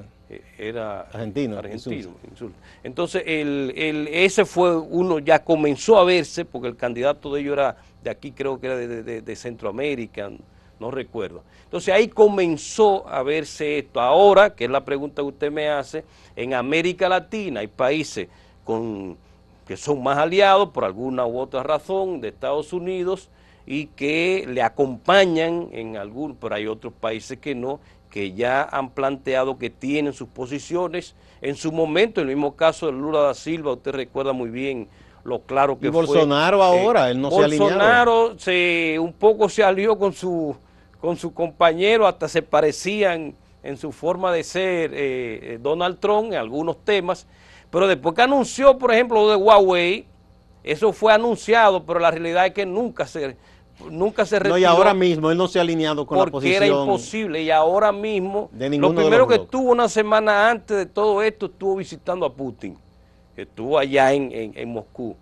era 0.58 1.02
argentino. 1.02 1.58
argentino 1.58 2.10
Entonces, 2.82 3.22
el, 3.26 3.72
el, 3.76 4.08
ese 4.08 4.44
fue 4.44 4.76
uno, 4.76 5.18
ya 5.18 5.44
comenzó 5.44 5.98
a 5.98 6.04
verse, 6.04 6.44
porque 6.44 6.68
el 6.68 6.76
candidato 6.76 7.32
de 7.32 7.40
ellos 7.40 7.52
era 7.54 7.76
de 8.02 8.10
aquí, 8.10 8.32
creo 8.32 8.60
que 8.60 8.66
era 8.66 8.76
de, 8.76 9.22
de 9.22 9.36
Centroamérica, 9.36 10.30
no 10.80 10.90
recuerdo. 10.90 11.42
Entonces 11.64 11.92
ahí 11.92 12.08
comenzó 12.08 13.06
a 13.08 13.22
verse 13.22 13.78
esto. 13.78 14.00
Ahora, 14.00 14.54
que 14.54 14.64
es 14.64 14.70
la 14.70 14.84
pregunta 14.84 15.22
que 15.22 15.28
usted 15.28 15.52
me 15.52 15.68
hace, 15.68 16.04
en 16.36 16.54
América 16.54 17.08
Latina 17.08 17.60
hay 17.60 17.66
países 17.66 18.28
con, 18.64 19.16
que 19.66 19.76
son 19.76 20.02
más 20.02 20.18
aliados 20.18 20.70
por 20.70 20.84
alguna 20.84 21.26
u 21.26 21.38
otra 21.38 21.62
razón 21.62 22.20
de 22.20 22.28
Estados 22.28 22.72
Unidos 22.72 23.28
y 23.66 23.86
que 23.86 24.46
le 24.48 24.62
acompañan 24.62 25.68
en 25.72 25.98
algún, 25.98 26.36
pero 26.36 26.54
hay 26.54 26.66
otros 26.66 26.92
países 26.92 27.38
que 27.38 27.54
no, 27.54 27.80
que 28.10 28.32
ya 28.32 28.62
han 28.62 28.90
planteado 28.90 29.58
que 29.58 29.68
tienen 29.68 30.14
sus 30.14 30.28
posiciones. 30.28 31.14
En 31.42 31.54
su 31.54 31.70
momento, 31.70 32.22
en 32.22 32.28
el 32.28 32.34
mismo 32.34 32.56
caso 32.56 32.86
de 32.86 32.92
Lula 32.92 33.20
da 33.20 33.34
Silva, 33.34 33.72
usted 33.72 33.92
recuerda 33.92 34.32
muy 34.32 34.48
bien 34.48 34.88
lo 35.22 35.40
claro 35.40 35.78
que 35.78 35.88
y 35.88 35.90
Bolsonaro 35.90 36.62
ahora, 36.62 37.10
él 37.10 37.20
no 37.20 37.30
se 37.30 37.44
alineó. 37.44 37.64
Bolsonaro 37.64 38.38
se, 38.38 38.96
un 38.98 39.12
poco 39.12 39.48
se 39.50 39.62
alió 39.62 39.98
con 39.98 40.14
su 40.14 40.56
con 41.00 41.16
su 41.16 41.32
compañero, 41.32 42.06
hasta 42.06 42.28
se 42.28 42.42
parecían 42.42 43.34
en 43.62 43.76
su 43.76 43.92
forma 43.92 44.32
de 44.32 44.44
ser 44.44 44.92
eh, 44.94 45.54
eh, 45.54 45.58
Donald 45.60 45.98
Trump 45.98 46.32
en 46.32 46.38
algunos 46.38 46.84
temas, 46.84 47.26
pero 47.70 47.86
después 47.86 48.14
que 48.14 48.22
anunció, 48.22 48.78
por 48.78 48.92
ejemplo, 48.92 49.22
lo 49.22 49.30
de 49.30 49.36
Huawei, 49.36 50.06
eso 50.64 50.92
fue 50.92 51.12
anunciado, 51.12 51.84
pero 51.84 52.00
la 52.00 52.10
realidad 52.10 52.46
es 52.46 52.52
que 52.52 52.66
nunca 52.66 53.06
se 53.06 53.36
nunca 53.90 54.26
se 54.26 54.38
retiró. 54.38 54.54
No, 54.54 54.58
y 54.58 54.64
ahora 54.64 54.92
mismo 54.92 55.30
él 55.30 55.38
no 55.38 55.46
se 55.46 55.58
ha 55.58 55.62
alineado 55.62 56.04
con 56.06 56.18
la 56.18 56.26
posición. 56.26 56.58
Porque 56.58 56.66
era 56.66 56.80
imposible, 56.80 57.42
y 57.42 57.50
ahora 57.50 57.92
mismo, 57.92 58.50
lo 58.52 58.94
primero 58.94 59.26
que 59.26 59.36
estuvo 59.36 59.70
una 59.70 59.88
semana 59.88 60.50
antes 60.50 60.76
de 60.76 60.86
todo 60.86 61.22
esto, 61.22 61.46
estuvo 61.46 61.76
visitando 61.76 62.26
a 62.26 62.32
Putin, 62.32 62.76
estuvo 63.36 63.78
allá 63.78 64.12
en, 64.12 64.68
Moscú. 64.68 65.16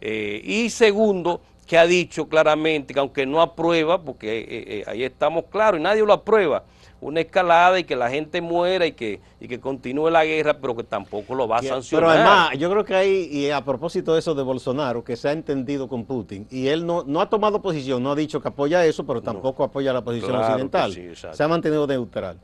Eh, 0.00 0.40
y 0.44 0.70
segundo, 0.70 1.40
que 1.66 1.76
ha 1.76 1.86
dicho 1.86 2.28
claramente 2.28 2.94
que 2.94 3.00
aunque 3.00 3.26
no 3.26 3.42
aprueba, 3.42 4.02
porque 4.02 4.38
eh, 4.38 4.46
eh, 4.48 4.84
ahí 4.86 5.02
estamos 5.02 5.44
claros 5.50 5.80
y 5.80 5.82
nadie 5.82 6.04
lo 6.04 6.12
aprueba, 6.12 6.64
una 7.00 7.20
escalada 7.20 7.78
y 7.78 7.84
que 7.84 7.96
la 7.96 8.08
gente 8.08 8.40
muera 8.40 8.86
y 8.86 8.92
que, 8.92 9.20
y 9.40 9.48
que 9.48 9.60
continúe 9.60 10.08
la 10.08 10.24
guerra, 10.24 10.58
pero 10.58 10.74
que 10.76 10.84
tampoco 10.84 11.34
lo 11.34 11.46
va 11.46 11.58
a 11.58 11.62
sancionar. 11.62 12.08
Pero 12.08 12.10
además, 12.10 12.58
yo 12.58 12.70
creo 12.70 12.84
que 12.84 12.94
hay, 12.94 13.28
y 13.30 13.50
a 13.50 13.62
propósito 13.62 14.14
de 14.14 14.20
eso 14.20 14.34
de 14.34 14.42
Bolsonaro, 14.42 15.04
que 15.04 15.16
se 15.16 15.28
ha 15.28 15.32
entendido 15.32 15.88
con 15.88 16.04
Putin, 16.04 16.46
y 16.50 16.68
él 16.68 16.86
no, 16.86 17.02
no 17.04 17.20
ha 17.20 17.28
tomado 17.28 17.60
posición, 17.60 18.02
no 18.02 18.12
ha 18.12 18.16
dicho 18.16 18.40
que 18.40 18.48
apoya 18.48 18.84
eso, 18.86 19.04
pero 19.04 19.20
tampoco 19.20 19.64
apoya 19.64 19.92
la 19.92 20.02
posición 20.02 20.30
Claro 20.30 20.46
occidental. 20.46 20.92
sí, 20.92 21.08
se 21.14 21.42
ha 21.42 21.48
mantenido 21.48 21.86
neutral. 21.86 22.38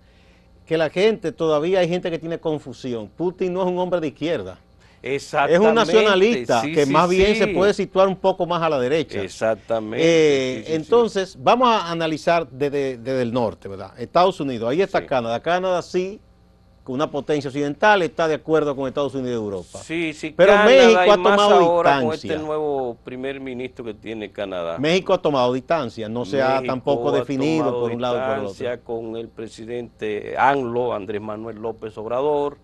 Que 0.66 0.76
la 0.76 0.90
gente, 0.90 1.32
todavía 1.32 1.80
hay 1.80 1.88
gente 1.88 2.10
que 2.10 2.18
tiene 2.18 2.38
confusión. 2.38 3.08
Putin 3.08 3.52
no 3.52 3.62
es 3.62 3.68
un 3.68 3.78
hombre 3.78 4.00
de 4.00 4.08
izquierda. 4.08 4.58
Es 5.02 5.24
Exactamente. 5.24 5.68
un 5.68 5.74
nacionalista 5.74 6.60
sí, 6.60 6.72
que 6.72 6.86
sí, 6.86 6.92
más 6.92 7.10
bien 7.10 7.32
sí. 7.34 7.40
se 7.40 7.48
puede 7.48 7.74
situar 7.74 8.06
un 8.06 8.14
poco 8.14 8.46
más 8.46 8.62
a 8.62 8.68
la 8.68 8.78
derecha. 8.78 9.20
Exactamente. 9.20 9.98
Eh, 10.00 10.74
entonces, 10.76 11.36
vamos 11.40 11.68
a 11.68 11.90
analizar 11.90 12.48
desde, 12.48 12.98
desde 12.98 13.22
el 13.22 13.32
norte, 13.32 13.66
¿verdad? 13.66 13.92
Estados 13.98 14.38
Unidos, 14.38 14.70
ahí 14.70 14.80
está 14.80 15.04
Canadá. 15.04 15.40
Canadá 15.40 15.82
sí, 15.82 16.20
con 16.84 16.94
una 16.94 17.10
potencia 17.10 17.48
occidental, 17.48 18.02
está 18.02 18.28
de 18.28 18.34
acuerdo 18.34 18.76
con 18.76 18.86
Estados 18.86 19.14
Unidos 19.14 19.32
y 19.32 19.34
Europa. 19.34 19.78
Sí, 19.82 20.12
sí, 20.12 20.34
Pero 20.36 20.52
Canadá, 20.52 20.70
México 20.70 21.00
ha 21.12 21.16
tomado 21.16 21.54
ahora 21.54 21.90
con 21.94 22.00
distancia. 22.02 22.32
este 22.34 22.44
nuevo 22.44 22.96
primer 23.04 23.40
ministro 23.40 23.84
que 23.84 23.94
tiene 23.94 24.30
Canadá. 24.30 24.78
México 24.78 25.14
ha 25.14 25.18
tomado 25.22 25.52
distancia, 25.52 26.08
no 26.08 26.24
se 26.24 26.40
ha 26.42 26.62
tampoco 26.62 27.10
ha 27.10 27.18
definido 27.18 27.72
por 27.80 27.90
un 27.90 28.00
lado 28.00 28.18
y 28.18 28.20
por 28.20 28.28
el 28.30 28.34
otro. 28.38 28.48
distancia 28.50 28.80
con 28.84 29.16
el 29.16 29.28
presidente 29.28 30.36
ANLO, 30.38 30.92
Andrés 30.92 31.20
Manuel 31.20 31.56
López 31.56 31.98
Obrador. 31.98 32.58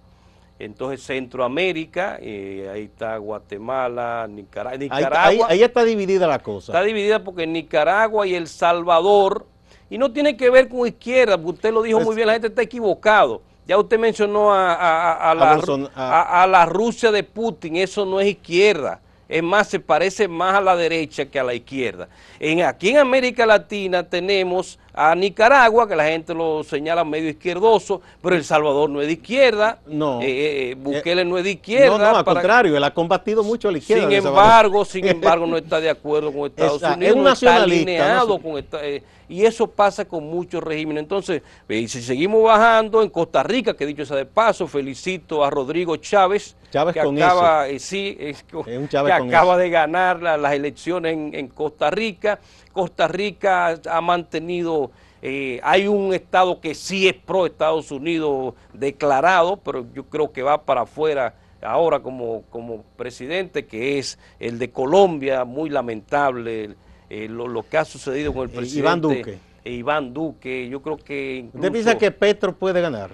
Entonces 0.58 1.02
Centroamérica, 1.02 2.18
eh, 2.20 2.68
ahí 2.72 2.82
está 2.84 3.16
Guatemala, 3.16 4.26
Nicara- 4.28 4.70
Ahí, 4.70 4.78
Nicaragua. 4.78 5.20
ahí- 5.28 5.40
ahí 5.48 5.62
está 5.62 5.84
dividida 5.84 6.26
la 6.26 6.40
cosa. 6.40 6.72
Está 6.72 6.82
dividida 6.82 7.22
porque 7.22 7.46
Nicaragua 7.46 8.26
y 8.26 8.34
El 8.34 8.48
Salvador, 8.48 9.46
y 9.88 9.98
no 9.98 10.10
tiene 10.12 10.36
que 10.36 10.50
ver 10.50 10.68
con 10.68 10.86
izquierda, 10.86 11.36
porque 11.36 11.50
usted 11.56 11.72
lo 11.72 11.82
dijo 11.82 12.00
muy 12.00 12.14
bien, 12.16 12.26
la 12.26 12.32
gente 12.34 12.48
está 12.48 12.62
equivocado. 12.62 13.40
Ya 13.66 13.78
usted 13.78 13.98
mencionó 13.98 14.52
a, 14.52 14.74
a- 14.74 15.12
a- 15.12 15.30
a 15.30 15.34
la, 15.34 15.56
Bolson- 15.58 15.90
a 15.94 16.46
la 16.46 16.66
Rusia 16.66 17.12
de 17.12 17.22
Putin, 17.22 17.76
eso 17.76 18.04
no 18.04 18.18
es 18.20 18.28
izquierda. 18.28 19.00
Es 19.28 19.42
más, 19.42 19.68
se 19.68 19.78
parece 19.78 20.26
más 20.26 20.54
a 20.54 20.60
la 20.62 20.74
derecha 20.74 21.26
que 21.26 21.38
a 21.38 21.44
la 21.44 21.52
izquierda. 21.52 22.08
En, 22.40 22.62
aquí 22.62 22.88
en 22.88 22.96
América 22.96 23.44
Latina 23.44 24.02
tenemos 24.02 24.78
a 25.00 25.14
Nicaragua, 25.14 25.86
que 25.88 25.94
la 25.94 26.06
gente 26.06 26.34
lo 26.34 26.64
señala 26.64 27.04
medio 27.04 27.28
izquierdoso, 27.30 28.00
pero 28.20 28.34
El 28.34 28.42
Salvador 28.44 28.90
no 28.90 29.00
es 29.00 29.06
de 29.06 29.12
izquierda. 29.12 29.78
No. 29.86 30.20
Eh, 30.20 30.70
eh, 30.72 30.74
Bukele 30.76 31.24
no 31.24 31.38
es 31.38 31.44
de 31.44 31.52
izquierda. 31.52 31.96
No, 31.96 31.98
no, 31.98 32.16
al 32.18 32.24
para- 32.24 32.40
contrario, 32.40 32.76
él 32.76 32.82
ha 32.82 32.92
combatido 32.92 33.44
mucho 33.44 33.68
a 33.68 33.72
la 33.72 33.78
izquierda. 33.78 34.08
sin 34.08 34.26
embargo, 34.26 34.84
sin 34.84 35.06
embargo, 35.08 35.46
no 35.46 35.56
está 35.56 35.80
de 35.80 35.90
acuerdo 35.90 36.32
con 36.32 36.46
Estados 36.46 36.78
Esa- 36.82 36.90
es 36.90 36.96
Unidos, 36.96 37.16
un 37.16 37.22
no 37.24 37.32
está 37.32 37.56
alineado 37.62 38.26
no 38.28 38.36
sé. 38.36 38.42
con 38.42 38.58
esta- 38.58 38.84
eh, 38.84 39.02
y 39.30 39.44
eso 39.44 39.66
pasa 39.66 40.06
con 40.06 40.24
muchos 40.24 40.62
regímenes. 40.64 41.02
Entonces, 41.02 41.42
eh, 41.68 41.86
si 41.86 42.00
seguimos 42.02 42.42
bajando 42.42 43.02
en 43.02 43.10
Costa 43.10 43.42
Rica, 43.42 43.74
que 43.74 43.84
dicho 43.86 44.04
sea 44.06 44.16
de 44.16 44.24
paso, 44.24 44.66
felicito 44.66 45.44
a 45.44 45.50
Rodrigo 45.50 45.96
Chávez, 45.96 46.56
Chávez 46.72 46.94
que 46.94 47.02
con 47.02 47.16
acaba, 47.22 47.68
eh, 47.68 47.78
sí, 47.78 48.16
es 48.18 48.42
co- 48.50 48.64
Es 48.66 48.78
un 48.78 48.88
Chávez 48.88 49.12
que 49.12 49.18
con 49.20 49.28
acaba 49.28 49.52
eso. 49.52 49.58
de 49.60 49.70
ganar 49.70 50.22
la- 50.22 50.36
las 50.38 50.54
elecciones 50.54 51.12
en, 51.12 51.34
en 51.34 51.48
Costa 51.48 51.90
Rica. 51.90 52.38
Costa 52.78 53.08
Rica 53.08 53.76
ha 53.90 54.00
mantenido, 54.00 54.92
eh, 55.20 55.58
hay 55.64 55.88
un 55.88 56.14
estado 56.14 56.60
que 56.60 56.76
sí 56.76 57.08
es 57.08 57.14
pro 57.14 57.44
Estados 57.44 57.90
Unidos 57.90 58.54
declarado, 58.72 59.56
pero 59.56 59.84
yo 59.92 60.04
creo 60.04 60.30
que 60.30 60.44
va 60.44 60.62
para 60.62 60.82
afuera 60.82 61.34
ahora 61.60 61.98
como, 61.98 62.42
como 62.50 62.84
presidente, 62.96 63.66
que 63.66 63.98
es 63.98 64.16
el 64.38 64.60
de 64.60 64.70
Colombia, 64.70 65.44
muy 65.44 65.70
lamentable 65.70 66.76
eh, 67.10 67.26
lo, 67.28 67.48
lo 67.48 67.68
que 67.68 67.78
ha 67.78 67.84
sucedido 67.84 68.32
con 68.32 68.44
el 68.44 68.50
Eh, 68.54 68.56
presidente. 68.58 68.78
Iván 68.88 69.00
Duque. 69.00 69.38
Iván 69.64 70.14
Duque, 70.14 70.68
yo 70.68 70.80
creo 70.80 70.96
que 70.98 71.42
¿Usted 71.46 71.58
incluso- 71.58 71.72
piensa 71.72 71.98
que 71.98 72.12
Petro 72.12 72.54
puede 72.54 72.80
ganar? 72.80 73.10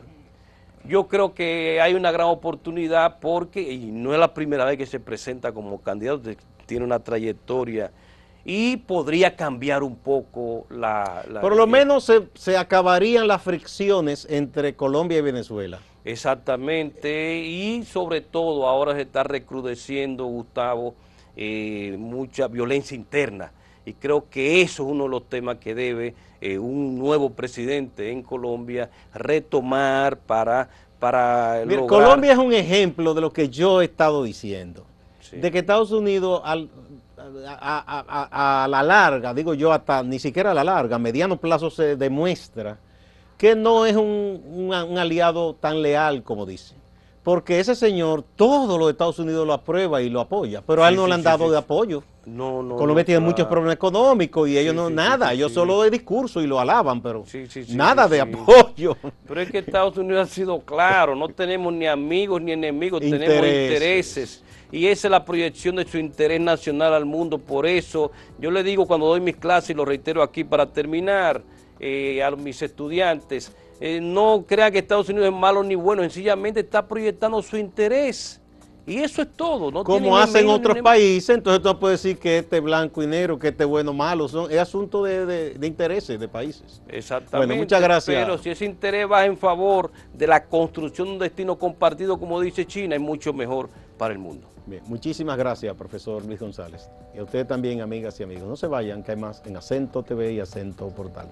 yo 0.87 1.09
creo 1.09 1.33
que 1.33 1.81
hay 1.81 1.95
una 1.95 2.13
gran 2.13 2.27
oportunidad 2.27 3.19
porque, 3.19 3.63
y 3.63 3.87
no 3.91 4.13
es 4.13 4.21
la 4.21 4.35
primera 4.35 4.67
vez 4.67 4.77
que 4.77 4.85
se 4.85 5.01
presenta 5.01 5.53
como 5.53 5.81
candidato, 5.81 6.21
tiene 6.67 6.85
una 6.85 6.99
trayectoria 6.99 7.91
y 8.45 8.77
podría 8.79 9.37
cambiar 9.37 9.83
un 9.83 9.97
poco 9.97 10.67
la... 10.71 11.25
la- 11.31 11.41
Por 11.41 11.57
lo 11.57 11.65
eh, 11.65 11.69
menos 11.69 12.05
se, 12.05 12.29
se 12.35 12.57
acabarían 12.57 13.27
las 13.27 13.43
fricciones 13.43 14.27
entre 14.31 14.75
Colombia 14.75 15.19
y 15.19 15.23
Venezuela. 15.23 15.79
Exactamente, 16.05 17.39
y 17.39 17.85
sobre 17.85 18.21
todo 18.21 18.67
ahora 18.69 18.95
se 18.95 19.03
está 19.03 19.23
recrudeciendo, 19.23 20.27
Gustavo, 20.27 20.95
eh, 21.37 21.97
mucha 21.99 22.49
violencia 22.49 22.95
interna. 22.95 23.53
Y 23.87 23.95
creo 23.95 24.29
que 24.29 24.61
eso 24.63 24.85
es 24.85 24.91
uno 24.91 25.05
de 25.05 25.11
los 25.11 25.29
temas 25.29 25.57
que 25.59 25.75
debe 25.75 26.15
eh, 26.41 26.59
un 26.59 26.99
nuevo 26.99 27.31
presidente 27.31 28.11
en 28.11 28.23
Colombia 28.23 28.91
retomar 29.15 30.19
para, 30.19 30.69
para 30.99 31.63
Mira, 31.67 31.81
lograr- 31.81 31.89
Colombia 32.05 32.33
es 32.33 32.39
un 32.39 32.53
ejemplo 32.53 33.15
de 33.15 33.21
lo 33.21 33.33
que 33.33 33.49
yo 33.49 33.81
he 33.81 33.87
estado 33.87 34.23
diciendo. 34.25 34.85
De 35.33 35.51
que 35.51 35.59
Estados 35.61 35.91
Unidos 35.91 36.43
al- 36.45 36.69
a, 37.19 38.05
a- 38.31 38.65
a- 38.65 38.69
la 38.69 38.83
larga, 38.83 39.35
digo 39.35 39.55
yo 39.55 39.73
hasta 39.73 40.03
ni 40.03 40.19
siquiera 40.19 40.51
a 40.51 40.55
la 40.55 40.65
larga, 40.65 40.97
a 40.97 40.99
mediano 40.99 41.37
plazo 41.37 41.71
se 41.71 41.97
demuestra 41.97 42.77
que 43.39 43.55
no 43.55 43.87
es 43.87 43.97
un, 43.97 44.43
un- 44.45 44.73
un 44.75 44.99
aliado 44.99 45.55
tan 45.55 45.83
leal 45.83 46.23
como 46.23 46.47
dice. 46.47 46.75
Porque 47.25 47.59
ese 47.59 47.75
señor, 47.75 48.23
todos 48.37 48.79
los 48.79 48.91
Estados 48.91 49.19
Unidos 49.19 49.47
lo 49.47 49.55
aprueba 49.55 50.03
y 50.03 50.11
lo 50.11 50.21
apoya, 50.21 50.63
pero 50.65 50.85
a 50.85 50.89
él 50.91 50.95
Sí, 50.95 50.97
no 50.99 51.05
sí, 51.05 51.09
le 51.09 51.15
han 51.15 51.23
dado 51.23 51.47
sí. 51.47 51.51
de 51.53 51.57
apoyo. 51.57 52.03
No, 52.27 52.63
no, 52.63 52.77
Colombia 52.77 53.03
no, 53.03 53.07
tiene 53.07 53.19
claro. 53.19 53.31
muchos 53.33 53.47
problemas 53.47 53.75
económicos 53.77 54.49
y 54.49 54.59
ellos 54.59 54.75
no, 54.75 54.89
nada, 54.91 55.33
ellos 55.33 55.53
solo 55.53 55.83
de 55.83 55.91
discurso 55.91 56.43
y 56.43 56.47
lo 56.47 56.61
alaban, 56.61 57.01
pero 57.03 57.25
nada 57.71 58.09
de 58.09 58.21
apoyo. 58.21 58.97
Pero 59.27 59.41
es 59.41 59.51
que 59.51 59.59
Estados 59.59 59.97
Unidos 59.97 60.31
ha 60.31 60.33
sido 60.35 60.61
claro, 60.61 61.15
no 61.17 61.29
tenemos 61.31 61.73
ni 61.73 61.87
amigos 61.87 62.41
ni 62.43 62.53
enemigos, 62.53 63.01
tenemos 63.01 63.23
Intereses. 63.23 63.73
intereses. 63.73 64.45
Y 64.73 64.87
esa 64.87 65.07
es 65.09 65.11
la 65.11 65.25
proyección 65.25 65.77
de 65.77 65.87
su 65.87 65.99
interés 65.99 66.41
nacional 66.41 66.95
al 66.95 67.05
mundo. 67.05 67.39
Por 67.39 67.67
eso 67.67 68.11
yo 68.39 68.51
le 68.51 68.63
digo 68.63 68.87
cuando 68.87 69.07
doy 69.07 69.21
mis 69.21 69.37
clases, 69.37 69.71
y 69.71 69.75
lo 69.75 69.85
reitero 69.85 70.23
aquí 70.23 70.45
para 70.45 70.67
terminar, 70.67 71.43
eh, 71.81 72.23
a 72.23 72.31
mis 72.33 72.61
estudiantes, 72.63 73.53
eh, 73.81 74.01
no 74.01 74.45
crean 74.47 74.73
que 74.73 74.79
Estados 74.79 75.09
Unidos 75.09 75.29
es 75.29 75.35
malo 75.35 75.63
ni 75.63 75.75
bueno, 75.75 76.03
sencillamente 76.03 76.61
está 76.61 76.87
proyectando 76.87 77.43
su 77.43 77.57
interés. 77.57 78.41
Y 78.87 78.99
eso 78.99 79.23
es 79.23 79.33
todo. 79.33 79.71
No 79.71 79.83
como 79.83 80.15
hacen 80.19 80.47
otros 80.47 80.77
países, 80.83 81.31
entonces 81.35 81.63
tú 81.63 81.69
no 81.71 81.81
puedes 81.81 82.03
decir 82.03 82.19
que 82.19 82.37
este 82.37 82.61
blanco 82.61 83.03
y 83.03 83.07
negro, 83.07 83.39
que 83.39 83.49
este 83.49 83.65
bueno 83.65 83.93
o 83.93 83.95
malo, 83.95 84.29
son, 84.29 84.51
es 84.53 84.59
asunto 84.59 85.03
de, 85.05 85.25
de- 85.25 85.55
de 85.55 85.67
intereses 85.67 86.21
de 86.21 86.29
países. 86.29 86.83
Exactamente. 86.89 87.47
Bueno, 87.47 87.55
muchas 87.63 87.81
gracias. 87.81 88.23
Pero 88.23 88.37
si 88.37 88.51
ese 88.51 88.67
interés 88.67 89.11
va 89.11 89.25
en 89.25 89.39
favor 89.39 89.91
de 90.13 90.27
la 90.27 90.45
construcción 90.45 91.09
de 91.09 91.13
un 91.15 91.19
destino 91.19 91.57
compartido, 91.59 92.19
como 92.21 92.39
dice 92.43 92.67
China, 92.67 92.95
es 92.95 93.01
mucho 93.01 93.33
mejor 93.33 93.71
para 93.97 94.13
el 94.13 94.19
mundo. 94.19 94.49
Bien, 94.67 94.83
muchísimas 94.87 95.39
gracias, 95.39 95.75
profesor 95.77 96.23
Luis 96.23 96.41
González. 96.41 96.91
Y 97.15 97.19
a 97.21 97.23
ustedes 97.25 97.47
también, 97.49 97.81
amigas 97.81 98.21
y 98.21 98.23
amigos. 98.25 98.47
No 98.47 98.57
se 98.57 98.67
vayan, 98.67 99.03
que 99.03 99.13
hay 99.13 99.17
más 99.19 99.43
en 99.47 99.57
Acento 99.57 100.03
TV 100.03 100.33
y 100.35 100.41
Acento 100.41 100.89
Portal. 100.89 101.29